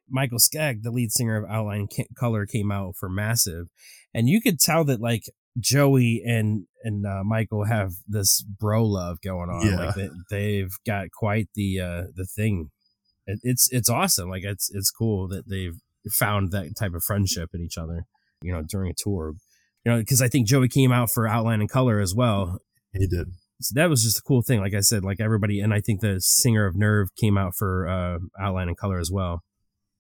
Michael 0.09 0.39
Skagg, 0.39 0.83
the 0.83 0.91
lead 0.91 1.11
singer 1.11 1.37
of 1.37 1.49
Outline 1.49 1.87
Color, 2.17 2.45
came 2.45 2.71
out 2.71 2.95
for 2.97 3.09
"Massive," 3.09 3.67
and 4.13 4.27
you 4.27 4.41
could 4.41 4.59
tell 4.59 4.83
that 4.85 5.01
like 5.01 5.23
Joey 5.59 6.21
and 6.25 6.65
and 6.83 7.05
uh, 7.05 7.23
Michael 7.23 7.65
have 7.65 7.93
this 8.07 8.41
bro 8.41 8.83
love 8.85 9.21
going 9.21 9.49
on. 9.49 9.65
Yeah. 9.65 9.85
Like 9.85 9.95
they, 9.95 10.09
they've 10.29 10.73
got 10.85 11.07
quite 11.11 11.47
the 11.55 11.79
uh, 11.79 12.03
the 12.13 12.25
thing. 12.25 12.71
It, 13.25 13.39
it's 13.43 13.69
it's 13.71 13.89
awesome. 13.89 14.29
Like 14.29 14.43
it's 14.43 14.69
it's 14.73 14.91
cool 14.91 15.27
that 15.29 15.47
they've 15.47 15.79
found 16.11 16.51
that 16.51 16.75
type 16.77 16.93
of 16.93 17.03
friendship 17.03 17.49
in 17.53 17.61
each 17.61 17.77
other. 17.77 18.05
You 18.41 18.53
know, 18.53 18.63
during 18.67 18.91
a 18.91 18.95
tour. 18.95 19.33
You 19.83 19.91
know, 19.91 19.99
because 19.99 20.21
I 20.21 20.27
think 20.27 20.47
Joey 20.47 20.67
came 20.67 20.91
out 20.91 21.09
for 21.11 21.27
Outline 21.27 21.61
in 21.61 21.67
Color 21.67 21.99
as 21.99 22.13
well. 22.15 22.59
He 22.93 23.07
did. 23.07 23.27
So 23.61 23.73
that 23.75 23.89
was 23.89 24.03
just 24.03 24.19
a 24.19 24.21
cool 24.21 24.41
thing. 24.41 24.59
Like 24.59 24.73
I 24.73 24.81
said, 24.81 25.03
like 25.03 25.19
everybody, 25.19 25.59
and 25.61 25.73
I 25.73 25.79
think 25.79 26.01
the 26.01 26.19
singer 26.19 26.65
of 26.65 26.75
Nerve 26.75 27.09
came 27.15 27.37
out 27.37 27.55
for 27.55 27.87
uh, 27.87 28.19
Outline 28.39 28.69
in 28.69 28.75
Color 28.75 28.99
as 28.99 29.11
well. 29.11 29.43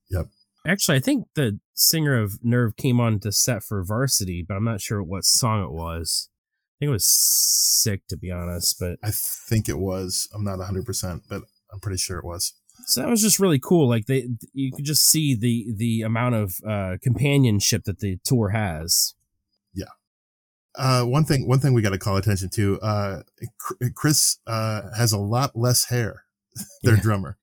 Yep. 0.09 0.27
Actually, 0.67 0.97
I 0.97 1.01
think 1.01 1.27
the 1.35 1.59
singer 1.75 2.19
of 2.19 2.39
Nerve 2.43 2.75
came 2.75 2.99
on 2.99 3.19
to 3.19 3.31
set 3.31 3.63
for 3.63 3.83
Varsity, 3.83 4.43
but 4.47 4.55
I'm 4.55 4.63
not 4.63 4.81
sure 4.81 5.01
what 5.01 5.23
song 5.23 5.63
it 5.63 5.71
was. 5.71 6.29
I 6.29 6.75
think 6.79 6.89
it 6.89 6.93
was 6.93 7.07
Sick, 7.07 8.07
to 8.07 8.17
be 8.17 8.31
honest. 8.31 8.77
But 8.79 8.97
I 9.03 9.11
think 9.11 9.69
it 9.69 9.77
was. 9.77 10.27
I'm 10.33 10.43
not 10.43 10.59
100%, 10.59 11.21
but 11.29 11.43
I'm 11.71 11.79
pretty 11.79 11.97
sure 11.97 12.17
it 12.17 12.25
was. 12.25 12.53
So 12.85 13.01
that 13.01 13.09
was 13.09 13.21
just 13.21 13.39
really 13.39 13.59
cool. 13.59 13.87
Like 13.89 14.05
they, 14.05 14.27
you 14.53 14.71
could 14.71 14.85
just 14.85 15.05
see 15.05 15.35
the 15.35 15.67
the 15.75 16.01
amount 16.01 16.35
of 16.35 16.55
uh, 16.67 16.97
companionship 17.01 17.83
that 17.85 17.99
the 17.99 18.17
tour 18.23 18.49
has. 18.49 19.13
Yeah. 19.73 19.85
Uh, 20.77 21.03
one 21.05 21.23
thing, 21.25 21.47
one 21.47 21.59
thing 21.59 21.73
we 21.73 21.81
got 21.81 21.91
to 21.91 21.97
call 21.97 22.17
attention 22.17 22.49
to, 22.49 22.79
uh, 22.81 23.21
Chris, 23.95 24.39
uh, 24.45 24.81
has 24.97 25.13
a 25.13 25.17
lot 25.17 25.55
less 25.55 25.85
hair, 25.85 26.23
their 26.83 26.95
Yeah. 26.95 27.01
drummer. 27.01 27.37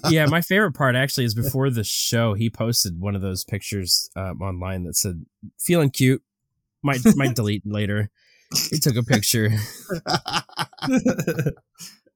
yeah, 0.10 0.26
my 0.26 0.40
favorite 0.40 0.72
part 0.72 0.96
actually 0.96 1.24
is 1.24 1.34
before 1.34 1.70
the 1.70 1.84
show, 1.84 2.34
he 2.34 2.50
posted 2.50 2.98
one 2.98 3.14
of 3.14 3.22
those 3.22 3.44
pictures 3.44 4.10
um, 4.16 4.42
online 4.42 4.82
that 4.84 4.96
said 4.96 5.24
"feeling 5.60 5.90
cute." 5.90 6.20
Might 6.82 7.00
might 7.14 7.34
delete 7.36 7.62
later. 7.64 8.10
He 8.70 8.78
took 8.78 8.96
a 8.96 9.02
picture 9.04 9.50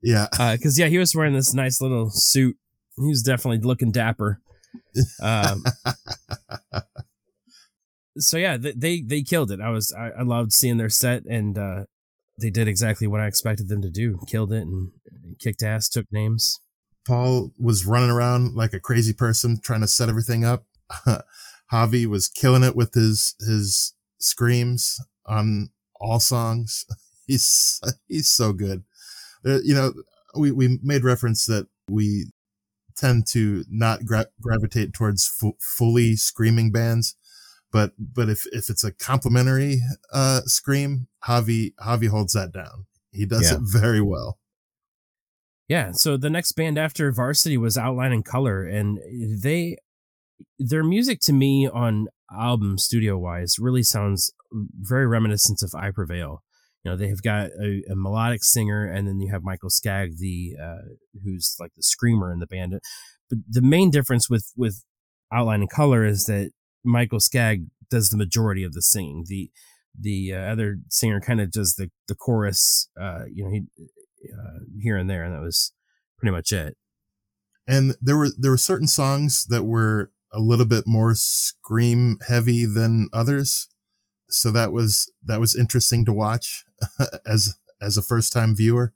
yeah. 0.03 0.27
because 0.53 0.79
yeah, 0.79 0.87
he 0.87 0.99
was 0.99 1.15
wearing 1.15 1.35
this 1.35 1.55
nice 1.55 1.81
little 1.81 2.11
suit. 2.11 2.57
He 2.97 3.09
was 3.09 3.23
definitely 3.23 3.67
looking 3.67 3.93
dapper. 3.93 4.41
Um, 5.23 5.65
so 8.19 8.37
yeah, 8.37 8.57
th- 8.57 8.75
they 8.77 9.01
they 9.01 9.23
killed 9.23 9.51
it. 9.51 9.61
I 9.61 9.71
was 9.71 9.93
I, 9.97 10.11
I 10.21 10.23
loved 10.23 10.53
seeing 10.53 10.77
their 10.77 10.89
set, 10.89 11.25
and 11.25 11.57
uh, 11.57 11.85
they 12.41 12.51
did 12.51 12.69
exactly 12.69 13.07
what 13.07 13.21
I 13.21 13.27
expected 13.27 13.69
them 13.69 13.83
to 13.83 13.91
do. 13.91 14.21
Killed 14.27 14.53
it 14.53 14.63
and, 14.63 14.93
and 15.11 15.39
kicked 15.39 15.63
ass. 15.63 15.89
Took 15.89 16.07
names. 16.11 16.61
Paul 17.07 17.53
was 17.59 17.87
running 17.87 18.11
around 18.11 18.55
like 18.55 18.73
a 18.73 18.81
crazy 18.81 19.13
person 19.13 19.61
trying 19.63 19.81
to 19.81 19.89
set 19.89 20.09
everything 20.09 20.45
up. 20.45 20.65
Javi 21.73 22.07
was 22.07 22.29
killing 22.29 22.63
it 22.63 22.77
with 22.77 22.95
his 22.95 23.35
his 23.41 23.95
screams 24.19 24.99
on 25.27 25.71
all 26.01 26.21
songs. 26.21 26.85
He's 27.27 27.79
he's 28.07 28.31
so 28.31 28.55
good. 28.55 28.85
Uh, 29.47 29.61
you 29.63 29.75
know, 29.75 29.93
we 30.37 30.51
we 30.53 30.79
made 30.83 31.05
reference 31.05 31.47
that 31.47 31.67
we 31.89 32.27
tend 32.97 33.27
to 33.29 33.65
not 33.71 34.05
gra- 34.05 34.27
gravitate 34.41 34.93
towards 34.93 35.27
fu- 35.27 35.57
fully 35.61 36.17
screaming 36.17 36.73
bands, 36.73 37.17
but 37.73 37.93
but 37.99 38.29
if 38.29 38.45
if 38.53 38.69
it's 38.69 38.85
a 38.85 38.93
complimentary 38.93 39.81
uh 40.13 40.41
scream, 40.47 41.07
Javi 41.25 41.75
Javi 41.81 42.09
holds 42.09 42.33
that 42.33 42.53
down. 42.53 42.87
He 43.13 43.25
does 43.27 43.51
Yeah. 43.51 43.57
it 43.57 43.63
very 43.63 44.01
well. 44.01 44.39
Yeah, 45.69 45.93
so 45.93 46.17
the 46.17 46.31
next 46.31 46.53
band 46.53 46.79
after 46.79 47.13
Varsity 47.13 47.59
was 47.59 47.77
Outline 47.77 48.13
in 48.13 48.23
Color, 48.23 48.65
and 48.65 48.99
they 49.43 49.77
their 50.59 50.83
music 50.85 51.21
to 51.23 51.33
me 51.33 51.69
on 51.69 52.09
album 52.33 52.79
studio 52.79 53.19
wise 53.19 53.59
really 53.59 53.83
sounds 53.83 54.33
very 54.53 55.07
reminiscent 55.07 55.63
of 55.63 55.75
I 55.75 55.91
Prevail. 55.91 56.43
You 56.89 56.95
know, 56.95 56.97
they 56.97 57.09
have 57.09 57.23
got 57.23 57.51
a, 57.61 57.83
a 57.91 57.95
melodic 57.95 58.43
singer, 58.43 58.87
and 58.87 59.07
then 59.07 59.21
you 59.21 59.31
have 59.31 59.43
Michael 59.43 59.69
Skagg, 59.69 60.17
the 60.19 60.57
uh, 60.59 60.95
who's 61.23 61.55
like 61.61 61.73
the 61.77 61.83
screamer 61.83 62.33
in 62.33 62.39
the 62.39 62.47
band. 62.47 62.81
But 63.29 63.41
the 63.47 63.61
main 63.61 63.91
difference 63.91 64.31
with 64.31 64.53
with 64.57 64.85
Outline 65.31 65.61
in 65.61 65.69
Color 65.69 66.07
is 66.07 66.25
that 66.25 66.51
Michael 66.83 67.21
Skagg 67.21 67.67
does 67.91 68.09
the 68.09 68.17
majority 68.17 68.65
of 68.65 68.73
the 68.73 68.81
singing. 68.81 69.25
The 69.27 69.51
the 70.01 70.33
uh, 70.33 70.53
other 70.53 70.79
singer 70.89 71.21
kind 71.21 71.43
of 71.43 71.51
does 71.51 71.75
the 71.75 71.91
the 72.07 72.15
chorus. 72.15 72.89
Uh, 72.99 73.25
you 73.31 73.45
know, 73.45 73.51
he 73.51 73.65
uh, 74.33 74.61
here 74.81 74.97
and 74.97 75.11
there, 75.11 75.25
and 75.25 75.35
that 75.35 75.43
was 75.43 75.75
pretty 76.17 76.33
much 76.33 76.53
it. 76.53 76.75
and 77.67 77.97
there 78.01 78.17
were 78.17 78.31
there 78.39 78.51
were 78.51 78.57
certain 78.57 78.89
songs 78.89 79.45
that 79.51 79.65
were 79.65 80.11
a 80.33 80.41
little 80.41 80.67
bit 80.67 80.85
more 80.87 81.15
scream 81.15 82.17
heavy 82.27 82.65
than 82.65 83.09
others 83.13 83.69
so 84.31 84.51
that 84.51 84.73
was 84.73 85.11
that 85.25 85.41
was 85.41 85.55
interesting 85.55 86.05
to 86.05 86.13
watch 86.13 86.65
as 87.27 87.57
as 87.81 87.97
a 87.97 88.03
first 88.03 88.33
time 88.33 88.55
viewer 88.55 88.93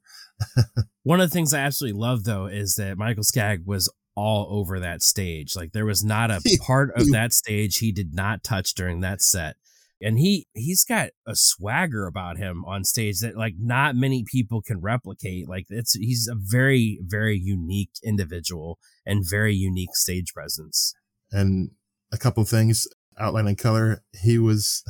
One 1.03 1.21
of 1.21 1.31
the 1.31 1.35
things 1.35 1.55
I 1.55 1.61
absolutely 1.61 2.01
love, 2.01 2.25
though, 2.25 2.47
is 2.47 2.75
that 2.75 2.99
Michael 2.99 3.25
Skagg 3.25 3.67
was 3.67 3.93
all 4.15 4.47
over 4.51 4.79
that 4.79 5.03
stage. 5.03 5.57
Like 5.57 5.73
there 5.73 5.87
was 5.87 6.05
not 6.05 6.31
a 6.31 6.41
part 6.61 6.93
of 6.97 7.11
that 7.13 7.33
stage 7.33 7.79
he 7.79 7.93
did 7.93 8.15
not 8.15 8.45
touch 8.45 8.75
during 8.75 9.01
that 9.01 9.23
set. 9.23 9.57
And 10.05 10.19
he 10.19 10.49
he's 10.53 10.85
got 10.85 11.11
a 11.27 11.37
swagger 11.37 12.07
about 12.07 12.37
him 12.37 12.65
on 12.67 12.83
stage 12.83 13.21
that 13.21 13.37
like 13.37 13.55
not 13.59 13.95
many 13.95 14.25
people 14.25 14.61
can 14.61 14.81
replicate. 14.81 15.49
Like 15.49 15.67
it's 15.69 15.95
he's 15.95 16.29
a 16.31 16.35
very 16.37 17.01
very 17.07 17.39
unique 17.39 17.93
individual 18.05 18.79
and 19.07 19.25
very 19.29 19.55
unique 19.55 19.95
stage 19.95 20.35
presence. 20.35 20.95
and 21.31 21.71
a 22.13 22.19
couple 22.19 22.45
things 22.45 22.87
outline 23.19 23.47
in 23.47 23.57
color 23.57 24.03
he 24.21 24.39
was 24.39 24.83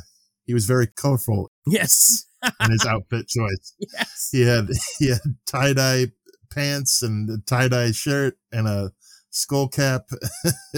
he 0.45 0.53
was 0.53 0.65
very 0.65 0.87
colorful 0.87 1.51
Yes. 1.67 2.25
in 2.43 2.71
his 2.71 2.85
outfit 2.85 3.27
choice 3.27 3.73
yes. 3.79 4.29
he 4.31 4.41
had 4.41 4.67
he 4.99 5.09
had 5.09 5.19
tie-dye 5.47 6.07
pants 6.51 7.01
and 7.01 7.29
a 7.29 7.37
tie-dye 7.45 7.91
shirt 7.91 8.37
and 8.51 8.67
a 8.67 8.91
skull 9.29 9.67
cap 9.67 10.09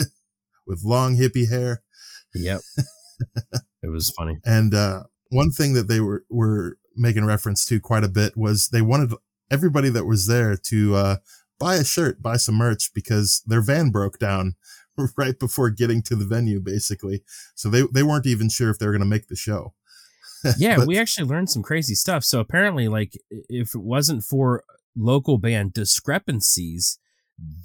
with 0.67 0.81
long 0.84 1.17
hippie 1.17 1.50
hair 1.50 1.81
Yep. 2.36 2.62
it 3.81 3.89
was 3.89 4.12
funny. 4.17 4.39
And 4.45 4.74
uh, 4.74 5.03
one 5.29 5.50
thing 5.51 5.74
that 5.74 5.88
they 5.88 6.01
were 6.01 6.25
were 6.29 6.77
making 6.98 7.25
reference 7.25 7.65
to 7.67 7.79
quite 7.79 8.03
a 8.03 8.10
bit 8.10 8.36
was 8.36 8.67
they 8.67 8.81
wanted 8.81 9.13
everybody 9.50 9.88
that 9.89 10.05
was 10.05 10.27
there 10.27 10.57
to 10.69 10.95
uh, 10.95 11.15
buy 11.60 11.75
a 11.75 11.86
shirt, 11.86 12.22
buy 12.22 12.36
some 12.38 12.55
merch 12.55 12.91
because 12.93 13.41
their 13.45 13.62
van 13.62 13.89
broke 13.89 14.19
down 14.19 14.55
right 15.18 15.38
before 15.38 15.70
getting 15.70 16.02
to 16.04 16.16
the 16.16 16.25
venue, 16.25 16.60
basically. 16.60 17.24
So 17.56 17.70
they 17.70 17.84
they 17.94 18.04
weren't 18.04 18.25
even 18.25 18.50
sure 18.50 18.70
if 18.70 18.80
they 18.80 18.86
were 18.86 18.92
going 18.92 19.00
to 19.02 19.06
make 19.06 19.28
the 19.28 19.36
show. 19.36 19.74
yeah, 20.58 20.78
But- 20.78 20.88
we 20.88 20.98
actually 20.98 21.28
learned 21.28 21.50
some 21.50 21.64
crazy 21.64 21.96
stuff. 21.96 22.24
So 22.24 22.40
apparently, 22.40 22.88
like, 22.88 23.14
if 23.30 23.74
it 23.75 23.82
wasn't 23.82 24.24
for 24.24 24.64
local 24.96 25.38
band 25.38 25.74
discrepancies, 25.74 27.00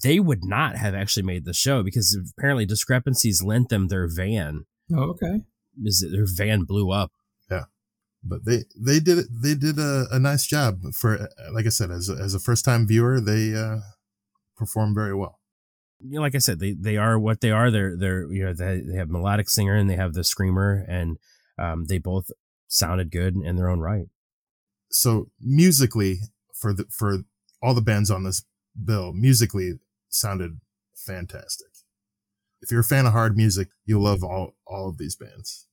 they 0.03 0.19
would 0.19 0.45
not 0.45 0.77
have 0.77 0.95
actually 0.95 1.23
made 1.23 1.45
the 1.45 1.53
show 1.53 1.83
because 1.83 2.19
apparently 2.37 2.67
discrepancies 2.67 3.43
lent 3.43 3.69
them 3.69 3.89
their 3.89 4.09
van. 4.09 4.65
Oh, 4.93 5.11
okay. 5.11 5.43
Is 5.85 6.03
it 6.03 6.11
their 6.11 6.27
van 6.27 6.65
blew 6.65 6.91
up? 6.91 7.13
Yeah, 7.51 7.65
but 8.25 8.45
they 8.45 8.65
they 8.77 8.99
did 8.99 9.19
it. 9.19 9.27
They 9.31 9.55
did 9.55 9.79
a, 9.79 10.07
a 10.11 10.19
nice 10.19 10.47
job 10.47 10.81
for, 10.95 11.29
like 11.53 11.67
I 11.67 11.69
said, 11.69 11.91
as 11.91 12.09
a, 12.09 12.15
as 12.15 12.35
a 12.35 12.41
first 12.41 12.65
time 12.65 12.87
viewer, 12.87 13.21
they 13.21 13.55
uh, 13.55 13.79
performed 14.57 14.95
very 14.97 15.15
well. 15.15 15.40
You 16.03 16.17
know, 16.17 16.21
like 16.23 16.35
I 16.35 16.39
said, 16.39 16.61
they 16.61 16.73
they 16.73 16.97
are 16.97 17.19
what 17.19 17.41
they 17.41 17.51
are. 17.51 17.71
They're 17.71 17.97
they're 17.97 18.33
you 18.33 18.45
know 18.45 18.53
they, 18.55 18.81
they 18.81 18.97
have 18.97 19.11
melodic 19.11 19.51
singer 19.51 19.75
and 19.77 19.89
they 19.91 19.97
have 19.97 20.15
the 20.15 20.25
screamer, 20.25 20.85
and 20.89 21.19
um, 21.59 21.85
they 21.87 21.99
both 21.99 22.31
sounded 22.69 23.11
good 23.11 23.37
in 23.37 23.57
their 23.57 23.69
own 23.69 23.81
right. 23.81 24.07
so 24.91 25.29
musically 25.41 26.19
for 26.55 26.73
the 26.73 26.85
for 26.91 27.19
all 27.63 27.75
the 27.75 27.81
bands 27.83 28.11
on 28.11 28.25
this 28.25 28.45
bill 28.85 29.13
musically 29.13 29.75
sounded 30.09 30.61
fantastic 30.95 31.69
if 32.61 32.71
you're 32.71 32.81
a 32.81 32.85
fan 32.85 33.07
of 33.07 33.13
hard 33.13 33.37
music 33.37 33.69
you'll 33.85 34.03
love 34.03 34.23
all 34.25 34.55
all 34.67 34.89
of 34.89 34.99
these 34.99 35.17
bands 35.17 35.67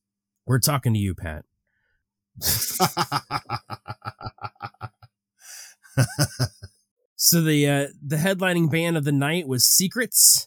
We're 0.46 0.58
talking 0.60 0.92
to 0.94 0.98
you, 0.98 1.14
Pat. 1.14 1.44
So 7.20 7.40
the 7.42 7.68
uh, 7.68 7.86
the 8.00 8.16
headlining 8.16 8.70
band 8.70 8.96
of 8.96 9.02
the 9.04 9.10
night 9.10 9.48
was 9.48 9.64
Secrets, 9.64 10.46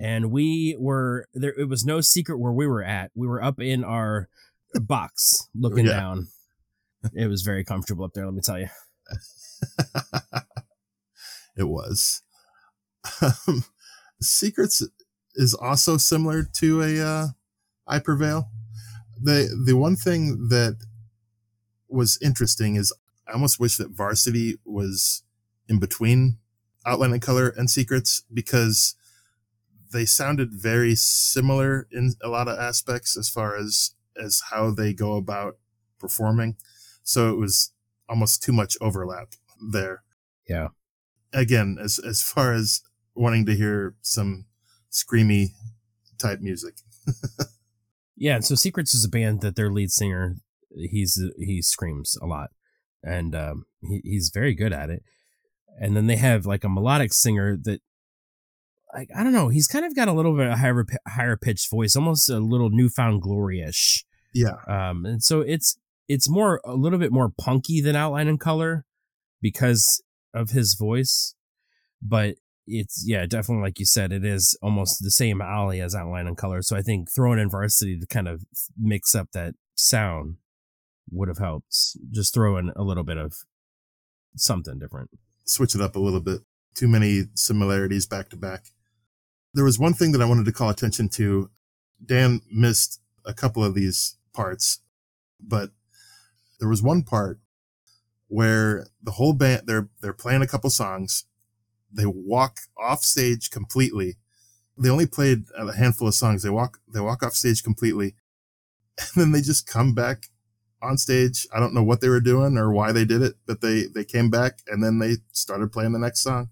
and 0.00 0.30
we 0.30 0.74
were 0.78 1.26
there. 1.34 1.52
It 1.58 1.68
was 1.68 1.84
no 1.84 2.00
secret 2.00 2.38
where 2.38 2.52
we 2.52 2.66
were 2.66 2.82
at. 2.82 3.10
We 3.14 3.26
were 3.26 3.42
up 3.42 3.60
in 3.60 3.84
our 3.84 4.28
box, 4.74 5.46
looking 5.54 5.84
Yeah. 5.84 5.92
down. 5.92 6.28
It 7.14 7.26
was 7.28 7.42
very 7.42 7.64
comfortable 7.64 8.06
up 8.06 8.14
there. 8.14 8.24
Let 8.24 8.34
me 8.34 8.40
tell 8.40 8.58
you. 8.58 8.68
it 11.56 11.64
was 11.64 12.22
um, 13.22 13.64
secrets 14.20 14.82
is 15.34 15.54
also 15.54 15.96
similar 15.96 16.42
to 16.42 16.82
a 16.82 17.00
uh, 17.00 17.26
i 17.86 17.98
prevail 17.98 18.48
the 19.22 19.48
the 19.64 19.74
one 19.76 19.94
thing 19.96 20.48
that 20.48 20.76
was 21.88 22.18
interesting 22.20 22.74
is 22.74 22.92
i 23.28 23.32
almost 23.32 23.60
wish 23.60 23.76
that 23.76 23.90
varsity 23.90 24.56
was 24.64 25.22
in 25.68 25.78
between 25.78 26.38
outline 26.84 27.12
in 27.12 27.20
color 27.20 27.52
and 27.56 27.68
secrets 27.70 28.22
because 28.32 28.94
they 29.92 30.04
sounded 30.04 30.52
very 30.52 30.94
similar 30.94 31.88
in 31.90 32.14
a 32.22 32.28
lot 32.28 32.48
of 32.48 32.58
aspects 32.58 33.16
as 33.16 33.28
far 33.28 33.56
as 33.56 33.92
as 34.20 34.42
how 34.50 34.70
they 34.70 34.92
go 34.92 35.16
about 35.16 35.58
performing. 35.98 36.56
So 37.02 37.30
it 37.30 37.38
was 37.38 37.72
almost 38.08 38.42
too 38.42 38.52
much 38.52 38.76
overlap 38.80 39.34
there. 39.72 40.02
Yeah. 40.48 40.68
Again, 41.32 41.76
as 41.82 41.98
as 41.98 42.22
far 42.22 42.52
as 42.52 42.82
wanting 43.14 43.46
to 43.46 43.54
hear 43.54 43.94
some 44.02 44.46
screamy 44.90 45.48
type 46.18 46.40
music. 46.40 46.74
Yeah, 48.16 48.40
so 48.40 48.54
Secrets 48.54 48.94
is 48.94 49.04
a 49.04 49.10
band 49.10 49.42
that 49.42 49.56
their 49.56 49.70
lead 49.70 49.90
singer 49.90 50.36
he's 50.74 51.22
he 51.38 51.60
screams 51.62 52.16
a 52.20 52.26
lot, 52.26 52.50
and 53.02 53.34
um, 53.34 53.66
he, 53.82 54.00
he's 54.04 54.30
very 54.32 54.54
good 54.54 54.72
at 54.72 54.90
it. 54.90 55.02
And 55.78 55.96
then 55.96 56.06
they 56.06 56.16
have 56.16 56.46
like 56.46 56.64
a 56.64 56.68
melodic 56.68 57.12
singer 57.12 57.56
that, 57.64 57.80
like 58.94 59.08
I 59.16 59.22
don't 59.22 59.32
know, 59.32 59.48
he's 59.48 59.66
kind 59.66 59.84
of 59.84 59.94
got 59.94 60.08
a 60.08 60.12
little 60.12 60.36
bit 60.36 60.46
of 60.46 60.58
higher 60.58 60.84
higher 61.06 61.36
pitched 61.36 61.70
voice, 61.70 61.96
almost 61.96 62.30
a 62.30 62.38
little 62.38 62.70
newfound 62.70 63.22
glory 63.22 63.60
ish. 63.60 64.04
Yeah. 64.32 64.56
Um, 64.66 65.04
and 65.04 65.22
so 65.22 65.40
it's 65.40 65.78
it's 66.08 66.28
more 66.28 66.60
a 66.64 66.74
little 66.74 66.98
bit 66.98 67.12
more 67.12 67.30
punky 67.38 67.80
than 67.80 67.96
Outline 67.96 68.28
in 68.28 68.38
Color 68.38 68.84
because 69.40 70.02
of 70.34 70.50
his 70.50 70.74
voice, 70.74 71.34
but 72.00 72.36
it's 72.66 73.04
yeah, 73.06 73.26
definitely 73.26 73.62
like 73.62 73.78
you 73.78 73.86
said, 73.86 74.12
it 74.12 74.24
is 74.24 74.56
almost 74.62 75.02
the 75.02 75.10
same 75.10 75.40
alley 75.40 75.80
as 75.80 75.94
Outline 75.94 76.26
in 76.26 76.36
Color. 76.36 76.62
So 76.62 76.76
I 76.76 76.82
think 76.82 77.10
throwing 77.10 77.38
in 77.38 77.50
Varsity 77.50 77.98
to 77.98 78.06
kind 78.06 78.28
of 78.28 78.44
mix 78.78 79.14
up 79.14 79.28
that 79.32 79.54
sound 79.74 80.36
would 81.10 81.28
have 81.28 81.38
helped. 81.38 81.96
Just 82.10 82.34
throw 82.34 82.56
in 82.56 82.72
a 82.76 82.82
little 82.82 83.04
bit 83.04 83.18
of 83.18 83.34
something 84.36 84.78
different. 84.78 85.10
Switch 85.46 85.74
it 85.74 85.80
up 85.80 85.96
a 85.96 86.00
little 86.00 86.20
bit. 86.20 86.40
Too 86.74 86.88
many 86.88 87.24
similarities 87.34 88.06
back 88.06 88.28
to 88.30 88.36
back. 88.36 88.66
There 89.54 89.64
was 89.64 89.78
one 89.78 89.94
thing 89.94 90.12
that 90.12 90.20
I 90.20 90.26
wanted 90.26 90.44
to 90.44 90.52
call 90.52 90.68
attention 90.68 91.08
to. 91.10 91.50
Dan 92.04 92.42
missed 92.50 93.00
a 93.24 93.32
couple 93.32 93.64
of 93.64 93.74
these 93.74 94.16
parts, 94.34 94.80
but 95.40 95.70
there 96.60 96.68
was 96.68 96.82
one 96.82 97.02
part 97.02 97.40
where 98.28 98.86
the 99.02 99.12
whole 99.12 99.32
band 99.32 99.62
they're 99.66 99.88
they're 100.02 100.12
playing 100.12 100.42
a 100.42 100.46
couple 100.46 100.68
songs 100.68 101.24
they 101.92 102.06
walk 102.06 102.58
off 102.76 103.02
stage 103.02 103.50
completely. 103.50 104.16
They 104.78 104.90
only 104.90 105.06
played 105.06 105.44
a 105.56 105.72
handful 105.72 106.08
of 106.08 106.14
songs. 106.14 106.42
They 106.42 106.50
walk, 106.50 106.78
they 106.86 107.00
walk 107.00 107.22
off 107.22 107.34
stage 107.34 107.62
completely 107.62 108.14
and 108.98 109.08
then 109.14 109.32
they 109.32 109.40
just 109.40 109.66
come 109.66 109.94
back 109.94 110.28
on 110.86 110.98
stage. 110.98 111.46
I 111.54 111.60
don't 111.60 111.74
know 111.74 111.82
what 111.82 112.00
they 112.00 112.08
were 112.08 112.20
doing 112.20 112.56
or 112.56 112.72
why 112.72 112.92
they 112.92 113.04
did 113.04 113.22
it, 113.22 113.34
but 113.46 113.60
they, 113.60 113.84
they 113.84 114.04
came 114.04 114.30
back 114.30 114.60
and 114.66 114.82
then 114.82 114.98
they 114.98 115.16
started 115.32 115.72
playing 115.72 115.92
the 115.92 115.98
next 115.98 116.20
song. 116.20 116.50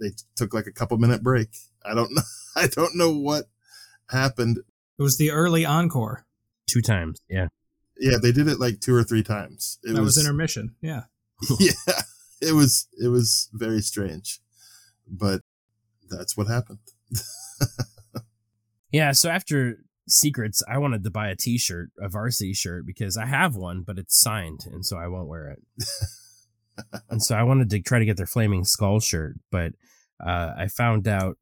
They 0.00 0.12
took 0.36 0.54
like 0.54 0.66
a 0.66 0.72
couple 0.72 0.96
minute 0.98 1.22
break. 1.22 1.48
I 1.84 1.94
don't 1.94 2.14
know. 2.14 2.22
I 2.56 2.66
don't 2.68 2.96
know 2.96 3.10
what 3.10 3.44
happened. 4.10 4.58
It 4.98 5.02
was 5.02 5.18
the 5.18 5.30
early 5.30 5.64
encore. 5.64 6.26
Two 6.66 6.80
times. 6.80 7.20
Yeah. 7.28 7.48
Yeah. 7.98 8.18
They 8.20 8.32
did 8.32 8.48
it 8.48 8.58
like 8.58 8.80
two 8.80 8.94
or 8.94 9.04
three 9.04 9.22
times. 9.22 9.78
It 9.82 9.94
that 9.94 10.00
was, 10.00 10.16
was 10.16 10.24
intermission. 10.24 10.74
Yeah. 10.80 11.02
yeah. 11.60 11.72
It 12.40 12.52
was, 12.52 12.88
it 12.98 13.08
was 13.08 13.48
very 13.52 13.80
strange 13.80 14.40
but 15.08 15.40
that's 16.08 16.36
what 16.36 16.48
happened. 16.48 16.78
yeah, 18.90 19.12
so 19.12 19.30
after 19.30 19.78
Secrets, 20.08 20.62
I 20.68 20.78
wanted 20.78 21.04
to 21.04 21.10
buy 21.10 21.28
a 21.28 21.36
t-shirt, 21.36 21.90
a 22.00 22.08
varsity 22.08 22.52
shirt 22.52 22.86
because 22.86 23.16
I 23.16 23.26
have 23.26 23.56
one, 23.56 23.82
but 23.82 23.98
it's 23.98 24.18
signed 24.18 24.60
and 24.70 24.84
so 24.84 24.96
I 24.96 25.08
won't 25.08 25.28
wear 25.28 25.48
it. 25.48 25.88
and 27.10 27.22
so 27.22 27.34
I 27.34 27.42
wanted 27.42 27.70
to 27.70 27.80
try 27.80 27.98
to 27.98 28.04
get 28.04 28.16
their 28.16 28.26
flaming 28.26 28.64
skull 28.64 29.00
shirt, 29.00 29.36
but 29.50 29.72
uh, 30.24 30.52
I 30.56 30.68
found 30.68 31.08
out 31.08 31.38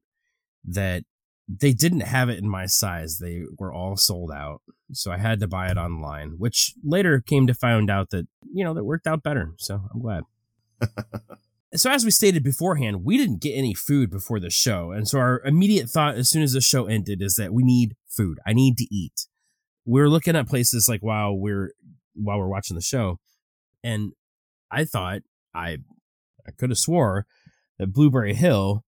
that 0.66 1.04
they 1.48 1.72
didn't 1.72 2.00
have 2.00 2.28
it 2.28 2.38
in 2.38 2.48
my 2.48 2.66
size. 2.66 3.18
They 3.18 3.42
were 3.58 3.72
all 3.72 3.96
sold 3.96 4.30
out. 4.32 4.62
So 4.92 5.12
I 5.12 5.18
had 5.18 5.40
to 5.40 5.48
buy 5.48 5.70
it 5.70 5.76
online, 5.76 6.34
which 6.38 6.72
later 6.82 7.20
came 7.20 7.46
to 7.46 7.54
find 7.54 7.90
out 7.90 8.10
that, 8.10 8.26
you 8.52 8.64
know, 8.64 8.74
that 8.74 8.84
worked 8.84 9.06
out 9.06 9.22
better. 9.22 9.52
So 9.58 9.82
I'm 9.92 10.00
glad 10.00 10.22
so 11.76 11.90
as 11.90 12.04
we 12.04 12.10
stated 12.10 12.42
beforehand, 12.42 13.04
we 13.04 13.16
didn't 13.16 13.42
get 13.42 13.52
any 13.52 13.74
food 13.74 14.10
before 14.10 14.38
the 14.38 14.50
show. 14.50 14.92
And 14.92 15.08
so 15.08 15.18
our 15.18 15.40
immediate 15.44 15.88
thought 15.88 16.16
as 16.16 16.30
soon 16.30 16.42
as 16.42 16.52
the 16.52 16.60
show 16.60 16.86
ended 16.86 17.20
is 17.20 17.34
that 17.34 17.52
we 17.52 17.62
need 17.62 17.96
food. 18.08 18.38
I 18.46 18.52
need 18.52 18.76
to 18.78 18.94
eat. 18.94 19.26
We're 19.84 20.08
looking 20.08 20.36
at 20.36 20.48
places 20.48 20.88
like 20.88 21.02
while 21.02 21.34
we're 21.34 21.72
while 22.14 22.38
we're 22.38 22.48
watching 22.48 22.76
the 22.76 22.82
show. 22.82 23.18
And 23.82 24.12
I 24.70 24.84
thought 24.84 25.22
I 25.54 25.78
I 26.46 26.50
could 26.56 26.70
have 26.70 26.78
swore 26.78 27.26
that 27.78 27.92
Blueberry 27.92 28.34
Hill 28.34 28.84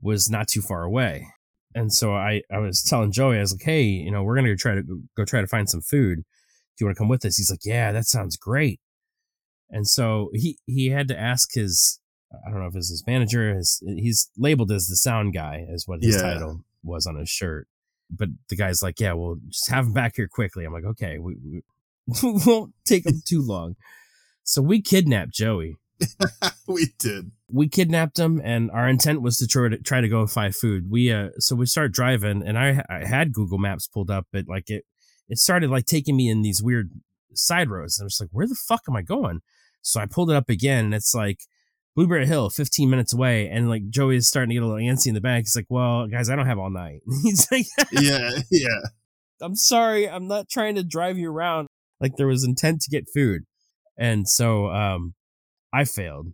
was 0.00 0.30
not 0.30 0.48
too 0.48 0.62
far 0.62 0.82
away. 0.82 1.28
And 1.74 1.92
so 1.92 2.14
I, 2.14 2.42
I 2.52 2.58
was 2.58 2.82
telling 2.82 3.12
Joey, 3.12 3.38
I 3.38 3.40
was 3.40 3.52
like, 3.52 3.62
hey, 3.62 3.82
you 3.82 4.10
know, 4.10 4.22
we're 4.22 4.36
gonna 4.36 4.48
go 4.48 4.56
try 4.56 4.74
to 4.74 5.02
go 5.16 5.24
try 5.24 5.40
to 5.40 5.46
find 5.46 5.68
some 5.68 5.80
food. 5.80 6.18
Do 6.18 6.84
you 6.84 6.86
want 6.86 6.96
to 6.96 7.00
come 7.00 7.08
with 7.08 7.24
us? 7.24 7.36
He's 7.36 7.50
like, 7.50 7.64
yeah, 7.64 7.92
that 7.92 8.06
sounds 8.06 8.36
great. 8.36 8.80
And 9.70 9.86
so 9.86 10.30
he 10.32 10.58
he 10.66 10.88
had 10.88 11.08
to 11.08 11.18
ask 11.18 11.50
his 11.54 12.00
I 12.46 12.50
don't 12.50 12.60
know 12.60 12.66
if 12.66 12.76
it's 12.76 12.90
his 12.90 13.04
manager. 13.06 13.54
His, 13.54 13.82
he's 13.84 14.30
labeled 14.36 14.70
as 14.72 14.86
the 14.86 14.96
sound 14.96 15.34
guy, 15.34 15.64
is 15.68 15.86
what 15.86 16.02
his 16.02 16.16
yeah. 16.16 16.22
title 16.22 16.64
was 16.82 17.06
on 17.06 17.16
his 17.16 17.30
shirt. 17.30 17.68
But 18.10 18.30
the 18.48 18.56
guy's 18.56 18.82
like, 18.82 19.00
"Yeah, 19.00 19.14
well, 19.14 19.36
just 19.48 19.70
have 19.70 19.86
him 19.86 19.92
back 19.92 20.14
here 20.16 20.28
quickly." 20.28 20.64
I'm 20.64 20.72
like, 20.72 20.84
"Okay, 20.84 21.18
we, 21.18 21.36
we 21.42 21.62
won't 22.46 22.74
take 22.84 23.06
him 23.06 23.22
too 23.26 23.42
long." 23.42 23.76
So 24.44 24.60
we 24.60 24.82
kidnapped 24.82 25.32
Joey. 25.32 25.76
we 26.66 26.88
did. 26.98 27.30
We 27.50 27.68
kidnapped 27.68 28.18
him, 28.18 28.40
and 28.42 28.70
our 28.70 28.88
intent 28.88 29.22
was 29.22 29.36
to 29.38 29.46
try 29.46 29.68
to 29.68 29.78
try 29.78 30.00
to 30.00 30.08
go 30.08 30.26
find 30.26 30.54
food. 30.54 30.90
We 30.90 31.12
uh, 31.12 31.30
so 31.38 31.56
we 31.56 31.66
start 31.66 31.92
driving, 31.92 32.42
and 32.46 32.58
I 32.58 32.84
I 32.88 33.04
had 33.06 33.32
Google 33.32 33.58
Maps 33.58 33.86
pulled 33.86 34.10
up, 34.10 34.26
but 34.32 34.46
like 34.48 34.68
it 34.68 34.84
it 35.28 35.38
started 35.38 35.70
like 35.70 35.86
taking 35.86 36.16
me 36.16 36.28
in 36.28 36.42
these 36.42 36.62
weird 36.62 36.90
side 37.34 37.70
roads. 37.70 37.98
And 37.98 38.04
I 38.04 38.06
was 38.06 38.18
like, 38.20 38.30
"Where 38.32 38.46
the 38.46 38.54
fuck 38.54 38.82
am 38.88 38.96
I 38.96 39.02
going?" 39.02 39.40
So 39.82 40.00
I 40.00 40.06
pulled 40.06 40.30
it 40.30 40.36
up 40.36 40.48
again, 40.48 40.86
and 40.86 40.94
it's 40.94 41.14
like 41.14 41.40
Blueberry 41.94 42.26
Hill, 42.26 42.48
15 42.48 42.88
minutes 42.88 43.12
away. 43.12 43.48
And 43.48 43.68
like 43.68 43.88
Joey 43.90 44.16
is 44.16 44.28
starting 44.28 44.50
to 44.50 44.54
get 44.54 44.62
a 44.62 44.66
little 44.66 44.82
antsy 44.82 45.08
in 45.08 45.14
the 45.14 45.20
back. 45.20 45.42
He's 45.42 45.56
like, 45.56 45.66
well, 45.68 46.06
guys, 46.06 46.30
I 46.30 46.36
don't 46.36 46.46
have 46.46 46.58
all 46.58 46.70
night. 46.70 47.02
He's 47.22 47.46
like, 47.50 47.66
yeah, 47.92 48.30
yeah. 48.50 48.80
I'm 49.40 49.56
sorry. 49.56 50.08
I'm 50.08 50.28
not 50.28 50.48
trying 50.48 50.76
to 50.76 50.84
drive 50.84 51.18
you 51.18 51.30
around. 51.30 51.68
Like 52.00 52.16
there 52.16 52.26
was 52.26 52.44
intent 52.44 52.80
to 52.82 52.90
get 52.90 53.08
food. 53.12 53.42
And 53.98 54.28
so, 54.28 54.68
um, 54.70 55.14
I 55.72 55.84
failed. 55.84 56.28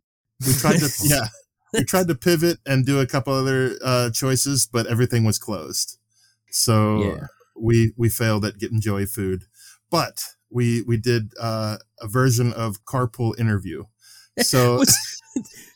We 0.47 0.53
tried 0.53 0.79
to, 0.79 0.91
yeah, 1.03 1.27
we 1.73 1.85
tried 1.85 2.09
to 2.09 2.15
pivot 2.15 2.59
and 2.65 2.87
do 2.87 3.01
a 3.01 3.07
couple 3.07 3.33
other, 3.35 3.77
uh, 3.83 4.11
choices, 4.11 4.67
but 4.71 4.87
everything 4.87 5.25
was 5.25 5.39
closed. 5.39 5.99
So 6.51 7.03
yeah. 7.03 7.27
we, 7.57 7.93
we 7.97 8.09
failed 8.09 8.45
at 8.45 8.59
getting 8.59 8.81
Joey 8.81 9.07
food, 9.07 9.45
but 9.91 10.23
we, 10.51 10.83
we 10.83 10.97
did, 10.97 11.33
uh, 11.41 11.79
a 12.01 12.09
version 12.09 12.53
of 12.53 12.85
carpool 12.85 13.39
interview. 13.39 13.85
So 14.41 14.85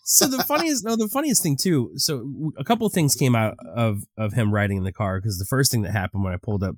so 0.04 0.26
the 0.26 0.42
funniest 0.44 0.84
no 0.84 0.96
the 0.96 1.08
funniest 1.08 1.42
thing 1.42 1.56
too 1.56 1.90
so 1.96 2.52
a 2.56 2.64
couple 2.64 2.86
of 2.86 2.92
things 2.92 3.14
came 3.14 3.34
out 3.34 3.56
of 3.74 4.04
of 4.16 4.32
him 4.32 4.52
riding 4.52 4.76
in 4.76 4.84
the 4.84 4.92
car 4.92 5.20
because 5.20 5.38
the 5.38 5.44
first 5.44 5.70
thing 5.70 5.82
that 5.82 5.92
happened 5.92 6.24
when 6.24 6.32
i 6.32 6.36
pulled 6.36 6.62
up 6.62 6.76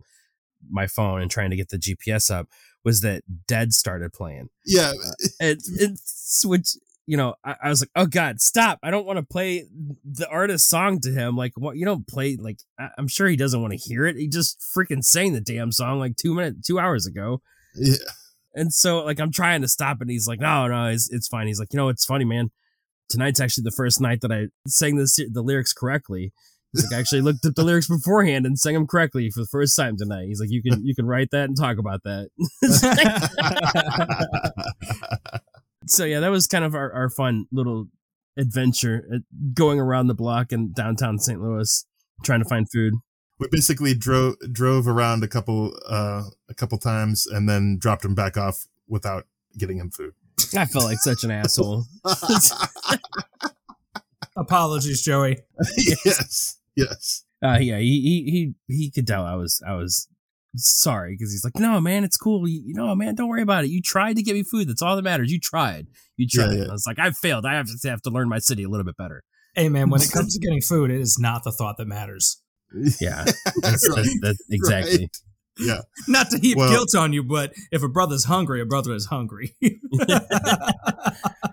my 0.70 0.86
phone 0.86 1.20
and 1.20 1.30
trying 1.30 1.50
to 1.50 1.56
get 1.56 1.68
the 1.68 1.78
gps 1.78 2.30
up 2.30 2.48
was 2.84 3.00
that 3.00 3.22
dead 3.48 3.72
started 3.72 4.12
playing. 4.12 4.50
Yeah. 4.64 4.92
Uh, 4.92 5.12
and 5.40 5.58
it's 5.66 6.44
which 6.44 6.76
you 7.06 7.16
know 7.16 7.34
I, 7.44 7.56
I, 7.64 7.68
was 7.68 7.82
like 7.82 7.90
oh 7.96 8.06
god 8.06 8.40
stop. 8.40 8.78
I 8.82 8.90
don't 8.90 9.06
want 9.06 9.18
to 9.18 9.24
play 9.24 9.66
the 10.04 10.28
artist 10.28 10.68
song 10.68 11.00
to 11.00 11.10
him. 11.10 11.36
Like 11.36 11.52
what 11.56 11.76
you 11.76 11.84
don't 11.84 12.06
play 12.06 12.36
like 12.36 12.58
I, 12.78 12.90
i'm 12.98 13.08
sure 13.08 13.26
he 13.26 13.36
doesn't 13.36 13.60
want 13.60 13.72
to 13.72 13.78
hear 13.78 14.06
it. 14.06 14.16
He 14.16 14.28
just 14.28 14.62
freaking 14.76 15.02
sang 15.02 15.32
the 15.32 15.40
damn 15.40 15.72
song 15.72 15.98
like 15.98 16.16
two 16.16 16.34
minutes 16.34 16.66
two 16.66 16.78
hours 16.78 17.06
ago. 17.06 17.40
Yeah. 17.74 17.96
And 18.54 18.72
so 18.72 19.04
like 19.04 19.18
i'm 19.18 19.32
trying 19.32 19.62
to 19.62 19.68
stop 19.68 20.00
it. 20.00 20.08
He's 20.08 20.28
like 20.28 20.40
no 20.40 20.68
no 20.68 20.86
it's, 20.86 21.10
it's 21.10 21.28
fine. 21.28 21.46
He's 21.46 21.58
like 21.58 21.72
you 21.72 21.78
know 21.78 21.88
it's 21.88 22.04
funny 22.04 22.24
man 22.24 22.50
tonight's 23.08 23.40
actually 23.40 23.62
the 23.62 23.74
first 23.76 24.00
night 24.00 24.20
that 24.22 24.32
I 24.32 24.46
sang 24.66 24.96
the 24.96 25.08
the 25.32 25.42
lyrics 25.42 25.72
correctly. 25.72 26.32
He's 26.72 26.84
like, 26.84 26.96
I 26.96 27.00
actually 27.00 27.20
looked 27.20 27.44
at 27.44 27.54
the 27.54 27.64
lyrics 27.64 27.88
beforehand 27.88 28.46
and 28.46 28.58
sang 28.58 28.74
them 28.74 28.86
correctly 28.86 29.30
for 29.30 29.40
the 29.40 29.48
first 29.50 29.76
time 29.76 29.96
tonight. 29.96 30.26
He's 30.26 30.40
like, 30.40 30.50
you 30.50 30.62
can 30.62 30.84
you 30.84 30.94
can 30.94 31.06
write 31.06 31.28
that 31.32 31.44
and 31.44 31.56
talk 31.56 31.78
about 31.78 32.02
that. 32.04 32.28
so 35.86 36.04
yeah, 36.04 36.20
that 36.20 36.30
was 36.30 36.46
kind 36.46 36.64
of 36.64 36.74
our, 36.74 36.92
our 36.92 37.10
fun 37.10 37.46
little 37.52 37.88
adventure 38.36 39.06
uh, 39.12 39.18
going 39.52 39.78
around 39.78 40.08
the 40.08 40.14
block 40.14 40.52
in 40.52 40.72
downtown 40.72 41.18
St. 41.18 41.40
Louis 41.40 41.86
trying 42.24 42.42
to 42.42 42.48
find 42.48 42.68
food. 42.70 42.94
We 43.38 43.48
basically 43.50 43.94
drove 43.94 44.36
drove 44.52 44.88
around 44.88 45.22
a 45.22 45.28
couple 45.28 45.76
uh, 45.88 46.24
a 46.48 46.54
couple 46.54 46.78
times 46.78 47.26
and 47.26 47.48
then 47.48 47.78
dropped 47.78 48.04
him 48.04 48.14
back 48.14 48.36
off 48.36 48.66
without 48.88 49.26
getting 49.56 49.78
him 49.78 49.90
food. 49.90 50.14
I 50.56 50.66
felt 50.66 50.84
like 50.84 50.98
such 50.98 51.24
an 51.24 51.30
asshole. 51.30 51.84
Apologies, 54.36 55.02
Joey. 55.02 55.38
yes, 55.76 56.58
yes. 56.76 57.24
Uh, 57.42 57.58
yeah, 57.60 57.78
he, 57.78 58.00
he 58.00 58.54
he 58.68 58.74
he 58.74 58.90
could 58.90 59.06
tell 59.06 59.24
I 59.24 59.34
was 59.34 59.62
I 59.66 59.74
was 59.74 60.08
sorry 60.56 61.14
because 61.14 61.32
he's 61.32 61.44
like, 61.44 61.58
no, 61.58 61.80
man, 61.80 62.04
it's 62.04 62.16
cool. 62.16 62.48
You, 62.48 62.62
you, 62.66 62.74
know, 62.74 62.94
man, 62.94 63.14
don't 63.14 63.28
worry 63.28 63.42
about 63.42 63.64
it. 63.64 63.70
You 63.70 63.82
tried 63.82 64.16
to 64.16 64.22
get 64.22 64.34
me 64.34 64.42
food. 64.42 64.68
That's 64.68 64.82
all 64.82 64.96
that 64.96 65.02
matters. 65.02 65.30
You 65.30 65.40
tried. 65.40 65.88
You 66.16 66.26
tried. 66.28 66.52
Yeah, 66.52 66.64
yeah. 66.64 66.68
I 66.68 66.72
was 66.72 66.86
like, 66.86 66.98
I 66.98 67.10
failed. 67.10 67.44
I 67.44 67.54
have 67.54 67.66
to 67.66 67.90
have 67.90 68.02
to 68.02 68.10
learn 68.10 68.28
my 68.28 68.38
city 68.38 68.62
a 68.62 68.68
little 68.68 68.84
bit 68.84 68.96
better. 68.96 69.22
Hey, 69.54 69.68
man, 69.68 69.90
when 69.90 70.00
it 70.00 70.10
comes 70.12 70.34
to 70.34 70.40
getting 70.40 70.60
food, 70.60 70.90
it 70.90 71.00
is 71.00 71.18
not 71.18 71.44
the 71.44 71.52
thought 71.52 71.76
that 71.78 71.86
matters. 71.86 72.40
Yeah, 73.00 73.24
that's, 73.62 73.88
right. 73.88 73.96
that's, 73.96 74.20
that's 74.20 74.38
exactly. 74.50 74.98
Right. 74.98 75.16
Yeah. 75.58 75.80
Not 76.08 76.30
to 76.30 76.38
heap 76.38 76.56
Well- 76.56 76.70
guilt 76.70 76.94
on 76.96 77.12
you, 77.12 77.22
but 77.22 77.52
if 77.70 77.82
a 77.82 77.88
brother's 77.88 78.24
hungry, 78.24 78.60
a 78.60 78.66
brother 78.66 78.94
is 78.94 79.06
hungry. 79.06 79.54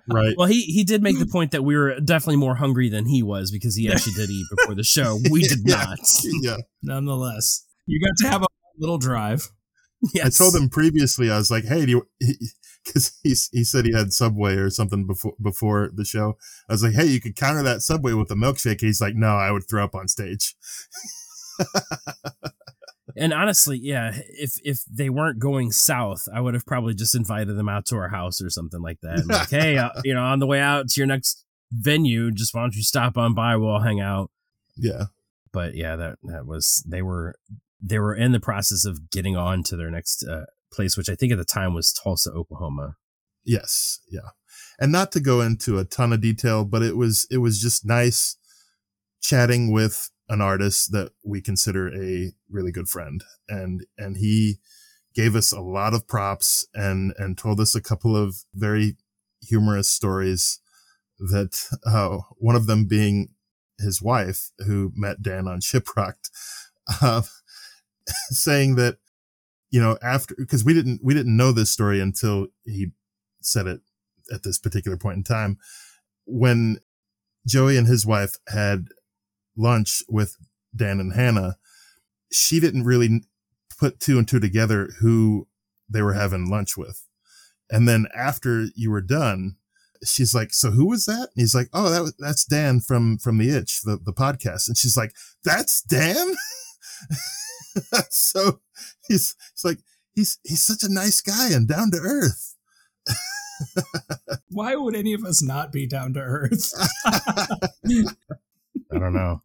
Right. 0.08 0.34
Well, 0.38 0.48
he 0.48 0.62
he 0.64 0.84
did 0.84 1.02
make 1.02 1.20
the 1.20 1.26
point 1.32 1.52
that 1.52 1.64
we 1.64 1.76
were 1.78 2.00
definitely 2.00 2.38
more 2.38 2.56
hungry 2.56 2.90
than 2.90 3.06
he 3.06 3.24
was 3.24 3.52
because 3.52 3.76
he 3.76 3.90
actually 3.92 4.14
did 4.14 4.30
eat 4.30 4.46
before 4.56 4.76
the 4.76 4.84
show. 4.84 5.20
We 5.32 5.42
did 5.48 5.60
Yeah. 5.64 5.76
not. 5.76 6.00
yeah. 6.42 6.58
Nonetheless, 6.84 7.66
you 7.86 8.00
got 8.06 8.16
to 8.26 8.30
have 8.30 8.44
a 8.44 8.48
little 8.78 8.98
drive. 8.98 9.50
Yes. 10.14 10.26
I 10.40 10.44
told 10.44 10.56
him 10.56 10.70
previously, 10.70 11.30
I 11.30 11.38
was 11.38 11.52
like, 11.52 11.64
"Hey, 11.66 11.86
do 11.86 11.92
you?" 11.92 12.08
Because 12.84 13.14
he 13.24 13.36
he 13.52 13.64
said 13.64 13.86
he 13.86 13.94
had 13.94 14.12
Subway 14.12 14.56
or 14.56 14.70
something 14.72 15.06
before 15.06 15.34
before 15.42 15.92
the 15.94 16.04
show. 16.04 16.38
I 16.68 16.74
was 16.74 16.84
like, 16.84 16.94
"Hey, 16.94 17.06
you 17.06 17.22
could 17.22 17.36
counter 17.36 17.62
that 17.64 17.82
Subway 17.82 18.14
with 18.14 18.32
a 18.32 18.36
milkshake." 18.36 18.82
He's 18.82 19.00
like, 19.00 19.14
"No, 19.16 19.28
I 19.36 19.52
would 19.52 19.64
throw 19.70 19.84
up 19.84 19.94
on 19.96 20.08
stage." 20.08 20.56
And 23.16 23.34
honestly, 23.34 23.80
yeah, 23.82 24.14
if 24.30 24.52
if 24.64 24.84
they 24.86 25.10
weren't 25.10 25.40
going 25.40 25.72
south, 25.72 26.28
I 26.34 26.42
would 26.42 26.54
have 26.54 26.66
probably 26.66 26.94
just 26.94 27.16
invited 27.16 27.58
them 27.58 27.70
out 27.70 27.86
to 27.88 27.96
our 27.98 28.10
house 28.10 28.42
or 28.42 28.50
something 28.50 28.82
like 28.82 29.00
that. 29.02 29.26
Like, 29.28 29.50
hey, 29.50 29.78
uh, 29.78 29.90
you 30.04 30.14
know, 30.14 30.24
on 30.24 30.40
the 30.40 30.48
way 30.48 30.60
out 30.60 30.90
to 30.90 31.00
your 31.00 31.08
next 31.08 31.44
venue, 31.72 32.32
just 32.32 32.54
why 32.54 32.62
don't 32.62 32.76
you 32.76 32.84
stop 32.84 33.18
on 33.18 33.34
by? 33.34 33.56
We'll 33.56 33.80
hang 33.80 34.00
out. 34.00 34.30
Yeah, 34.78 35.06
But 35.52 35.76
yeah, 35.76 35.96
that 35.96 36.18
that 36.24 36.46
was 36.46 36.84
they 36.88 37.02
were 37.02 37.36
they 37.82 38.00
were 38.00 38.16
in 38.16 38.32
the 38.32 38.40
process 38.40 38.86
of 38.86 39.10
getting 39.10 39.36
on 39.36 39.64
to 39.64 39.76
their 39.76 39.92
next 39.92 40.24
uh, 40.24 40.46
place, 40.72 40.96
which 40.96 41.10
I 41.10 41.16
think 41.16 41.32
at 41.32 41.38
the 41.38 41.46
time 41.46 41.74
was 41.74 41.92
Tulsa, 41.92 42.32
Oklahoma. 42.32 42.96
yes, 43.44 44.00
yeah, 44.10 44.30
and 44.80 44.92
not 44.92 45.12
to 45.14 45.20
go 45.20 45.42
into 45.42 45.78
a 45.80 45.86
ton 45.86 46.14
of 46.14 46.22
detail, 46.22 46.64
but 46.66 46.82
it 46.82 46.96
was 46.96 47.28
it 47.30 47.38
was 47.38 47.60
just 47.60 47.86
nice 47.86 48.38
chatting 49.22 49.72
with 49.72 50.10
an 50.32 50.40
artist 50.40 50.94
that 50.94 51.12
we 51.26 51.42
consider 51.42 51.94
a 51.94 52.32
really 52.50 52.72
good 52.72 52.88
friend, 52.88 53.22
and 53.50 53.86
and 53.98 54.18
he 54.18 54.60
gave 55.14 55.36
us 55.36 55.52
a 55.52 55.60
lot 55.60 55.94
of 55.94 56.08
props 56.08 56.66
and 56.74 57.14
and 57.18 57.38
told 57.38 57.60
us 57.60 57.76
a 57.76 57.82
couple 57.82 58.16
of 58.16 58.38
very 58.56 58.96
humorous 59.42 59.92
stories 59.92 60.60
that 61.20 61.62
uh, 61.86 62.20
one 62.38 62.56
of 62.56 62.66
them 62.66 62.88
being 62.88 63.30
his 63.78 64.02
wife 64.02 64.52
who 64.66 64.94
met 64.96 65.22
Dan 65.22 65.48
on 65.48 65.60
Shiprocked, 65.60 66.30
uh, 67.02 67.24
saying 68.30 68.76
that 68.76 69.00
you 69.70 69.82
know 69.82 69.98
after 70.02 70.34
because 70.38 70.64
we 70.64 70.74
didn't 70.74 71.02
we 71.04 71.14
didn't 71.14 71.36
know 71.36 71.52
this 71.52 71.72
story 71.72 72.00
until 72.00 72.48
he 72.64 72.92
said 73.42 73.68
it 73.68 73.82
at 74.34 74.44
this 74.44 74.58
particular 74.58 74.98
point 74.98 75.18
in 75.18 75.24
time 75.24 75.58
when 76.26 76.78
Joey 77.46 77.76
and 77.76 77.88
his 77.88 78.06
wife 78.06 78.36
had 78.48 78.86
lunch 79.62 80.04
with 80.10 80.38
Dan 80.76 81.00
and 81.00 81.14
Hannah 81.14 81.58
she 82.32 82.60
didn't 82.60 82.84
really 82.84 83.22
put 83.78 84.00
two 84.00 84.18
and 84.18 84.28
two 84.28 84.40
together 84.40 84.90
who 85.00 85.48
they 85.90 86.02
were 86.02 86.14
having 86.14 86.50
lunch 86.50 86.78
with 86.78 87.08
and 87.70 87.88
then 87.88 88.08
after 88.16 88.68
you 88.76 88.92
were 88.92 89.02
done 89.02 89.58
she's 90.04 90.34
like, 90.34 90.54
"So 90.54 90.72
who 90.72 90.88
was 90.88 91.06
that?" 91.06 91.30
And 91.36 91.36
he's 91.36 91.56
like, 91.56 91.70
"Oh, 91.74 91.90
that 91.90 92.02
was, 92.02 92.14
that's 92.18 92.46
Dan 92.46 92.80
from 92.80 93.18
from 93.18 93.38
the 93.38 93.50
Itch, 93.50 93.82
the 93.82 93.98
the 93.98 94.14
podcast." 94.14 94.68
And 94.68 94.78
she's 94.78 94.98
like, 94.98 95.14
"That's 95.44 95.82
Dan." 95.82 96.36
so 98.10 98.62
he's 99.08 99.36
he's 99.54 99.66
like 99.66 99.80
he's 100.14 100.40
he's 100.44 100.64
such 100.64 100.84
a 100.84 100.94
nice 100.94 101.22
guy 101.22 101.50
and 101.52 101.68
down 101.68 101.92
to 101.92 101.98
earth. 101.98 102.56
Why 104.50 104.76
would 104.76 104.96
any 104.96 105.14
of 105.14 105.24
us 105.24 105.42
not 105.42 105.72
be 105.72 105.86
down 105.86 106.14
to 106.14 106.20
earth? 106.20 106.74
I 107.06 108.98
don't 108.98 109.14
know. 109.14 109.42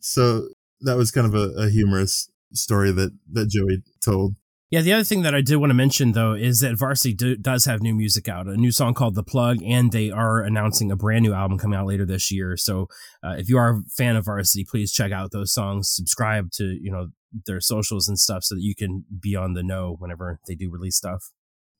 So 0.00 0.48
that 0.80 0.96
was 0.96 1.10
kind 1.10 1.26
of 1.26 1.34
a, 1.34 1.66
a 1.66 1.70
humorous 1.70 2.30
story 2.52 2.90
that 2.92 3.16
that 3.32 3.48
Joey 3.48 3.82
told. 4.04 4.34
Yeah, 4.70 4.82
the 4.82 4.92
other 4.92 5.04
thing 5.04 5.22
that 5.22 5.34
I 5.34 5.40
did 5.40 5.56
want 5.56 5.70
to 5.70 5.74
mention 5.74 6.12
though 6.12 6.34
is 6.34 6.60
that 6.60 6.78
Varsity 6.78 7.12
do, 7.12 7.36
does 7.36 7.64
have 7.64 7.82
new 7.82 7.92
music 7.92 8.28
out, 8.28 8.46
a 8.46 8.56
new 8.56 8.70
song 8.70 8.94
called 8.94 9.16
"The 9.16 9.24
Plug," 9.24 9.58
and 9.64 9.90
they 9.90 10.10
are 10.12 10.40
announcing 10.42 10.92
a 10.92 10.96
brand 10.96 11.24
new 11.24 11.32
album 11.32 11.58
coming 11.58 11.78
out 11.78 11.86
later 11.86 12.06
this 12.06 12.30
year. 12.30 12.56
So, 12.56 12.86
uh, 13.24 13.34
if 13.36 13.48
you 13.48 13.58
are 13.58 13.70
a 13.70 13.82
fan 13.90 14.14
of 14.14 14.26
Varsity, 14.26 14.64
please 14.64 14.92
check 14.92 15.10
out 15.10 15.32
those 15.32 15.52
songs. 15.52 15.90
Subscribe 15.90 16.52
to 16.52 16.64
you 16.80 16.90
know 16.90 17.08
their 17.46 17.60
socials 17.60 18.08
and 18.08 18.18
stuff 18.18 18.44
so 18.44 18.54
that 18.54 18.62
you 18.62 18.76
can 18.76 19.04
be 19.20 19.34
on 19.34 19.54
the 19.54 19.64
know 19.64 19.96
whenever 19.98 20.38
they 20.46 20.54
do 20.54 20.70
release 20.70 20.96
stuff. 20.96 21.30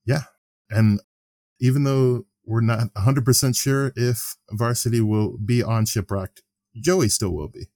Yeah, 0.05 0.23
and 0.69 1.01
even 1.61 1.85
though 1.85 2.25
we're 2.45 2.61
not 2.61 2.93
100% 2.97 3.57
sure 3.57 3.93
if 3.95 4.37
Varsity 4.51 5.01
will 5.01 5.37
be 5.39 5.63
on 5.63 5.85
Shiprocked, 5.85 6.41
Joey 6.75 7.09
still 7.09 7.31
will 7.31 7.49
be. 7.49 7.67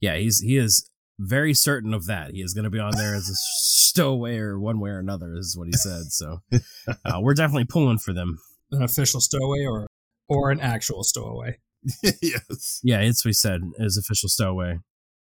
Yeah, 0.00 0.16
he's 0.16 0.40
he 0.40 0.56
is 0.56 0.90
very 1.18 1.54
certain 1.54 1.94
of 1.94 2.06
that. 2.06 2.32
He 2.32 2.42
is 2.42 2.52
going 2.52 2.64
to 2.64 2.70
be 2.70 2.78
on 2.78 2.96
there 2.96 3.14
as 3.14 3.28
a 3.28 3.34
stowaway 3.34 4.36
or 4.38 4.58
one 4.58 4.80
way 4.80 4.90
or 4.90 4.98
another, 4.98 5.34
is 5.36 5.56
what 5.56 5.68
he 5.68 5.72
said. 5.72 6.06
So, 6.10 6.42
uh, 7.04 7.20
we're 7.20 7.34
definitely 7.34 7.66
pulling 7.66 7.98
for 7.98 8.12
them. 8.12 8.38
An 8.72 8.82
official 8.82 9.20
stowaway 9.20 9.64
or 9.64 9.86
or 10.28 10.50
an 10.50 10.60
actual 10.60 11.04
stowaway? 11.04 11.58
yes. 12.22 12.80
Yeah, 12.82 13.00
it's 13.00 13.24
we 13.24 13.32
said 13.32 13.60
as 13.78 13.96
official 13.96 14.28
stowaway. 14.28 14.80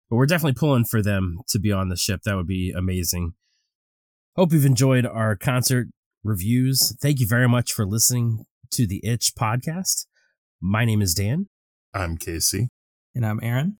But 0.09 0.17
we're 0.17 0.25
definitely 0.27 0.57
pulling 0.57 0.85
for 0.85 1.01
them 1.01 1.39
to 1.49 1.59
be 1.59 1.71
on 1.71 1.89
the 1.89 1.95
ship. 1.95 2.21
That 2.23 2.35
would 2.35 2.47
be 2.47 2.71
amazing. 2.71 3.33
Hope 4.35 4.53
you've 4.53 4.65
enjoyed 4.65 5.05
our 5.05 5.35
concert 5.35 5.87
reviews. 6.23 6.95
Thank 7.01 7.19
you 7.19 7.27
very 7.27 7.47
much 7.47 7.73
for 7.73 7.85
listening 7.85 8.45
to 8.71 8.85
the 8.85 9.01
Itch 9.03 9.33
podcast. 9.39 10.05
My 10.61 10.85
name 10.85 11.01
is 11.01 11.13
Dan. 11.13 11.47
I'm 11.93 12.17
Casey. 12.17 12.69
And 13.15 13.25
I'm 13.25 13.39
Aaron. 13.41 13.77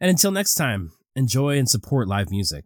And 0.00 0.10
until 0.10 0.30
next 0.30 0.54
time, 0.54 0.92
enjoy 1.16 1.58
and 1.58 1.68
support 1.68 2.08
live 2.08 2.30
music. 2.30 2.64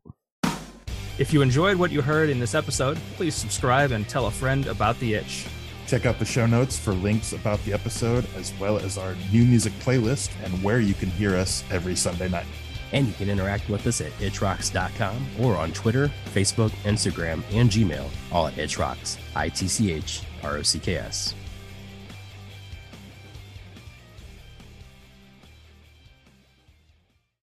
If 1.18 1.32
you 1.32 1.42
enjoyed 1.42 1.76
what 1.76 1.90
you 1.90 2.02
heard 2.02 2.30
in 2.30 2.40
this 2.40 2.54
episode, 2.54 2.98
please 3.16 3.34
subscribe 3.34 3.90
and 3.92 4.08
tell 4.08 4.26
a 4.26 4.30
friend 4.30 4.66
about 4.66 4.98
The 4.98 5.14
Itch. 5.14 5.46
Check 5.86 6.06
out 6.06 6.18
the 6.18 6.24
show 6.24 6.46
notes 6.46 6.78
for 6.78 6.92
links 6.92 7.32
about 7.32 7.62
the 7.64 7.72
episode, 7.72 8.26
as 8.36 8.52
well 8.58 8.78
as 8.78 8.96
our 8.96 9.14
new 9.30 9.44
music 9.44 9.72
playlist 9.80 10.30
and 10.42 10.62
where 10.62 10.80
you 10.80 10.94
can 10.94 11.10
hear 11.10 11.36
us 11.36 11.64
every 11.70 11.94
Sunday 11.96 12.28
night. 12.28 12.46
And 12.92 13.06
you 13.06 13.12
can 13.14 13.28
interact 13.28 13.68
with 13.68 13.86
us 13.86 14.00
at 14.00 14.12
itchrocks.com 14.12 15.26
or 15.40 15.56
on 15.56 15.72
Twitter, 15.72 16.10
Facebook, 16.34 16.70
Instagram, 16.84 17.42
and 17.52 17.70
Gmail, 17.70 18.08
all 18.30 18.46
at 18.46 18.54
itchrocks, 18.54 19.16
I 19.34 19.48
T 19.48 19.68
C 19.68 19.92
H 19.92 20.22
R 20.42 20.58
O 20.58 20.62
C 20.62 20.78
K 20.78 20.96
S. 20.96 21.34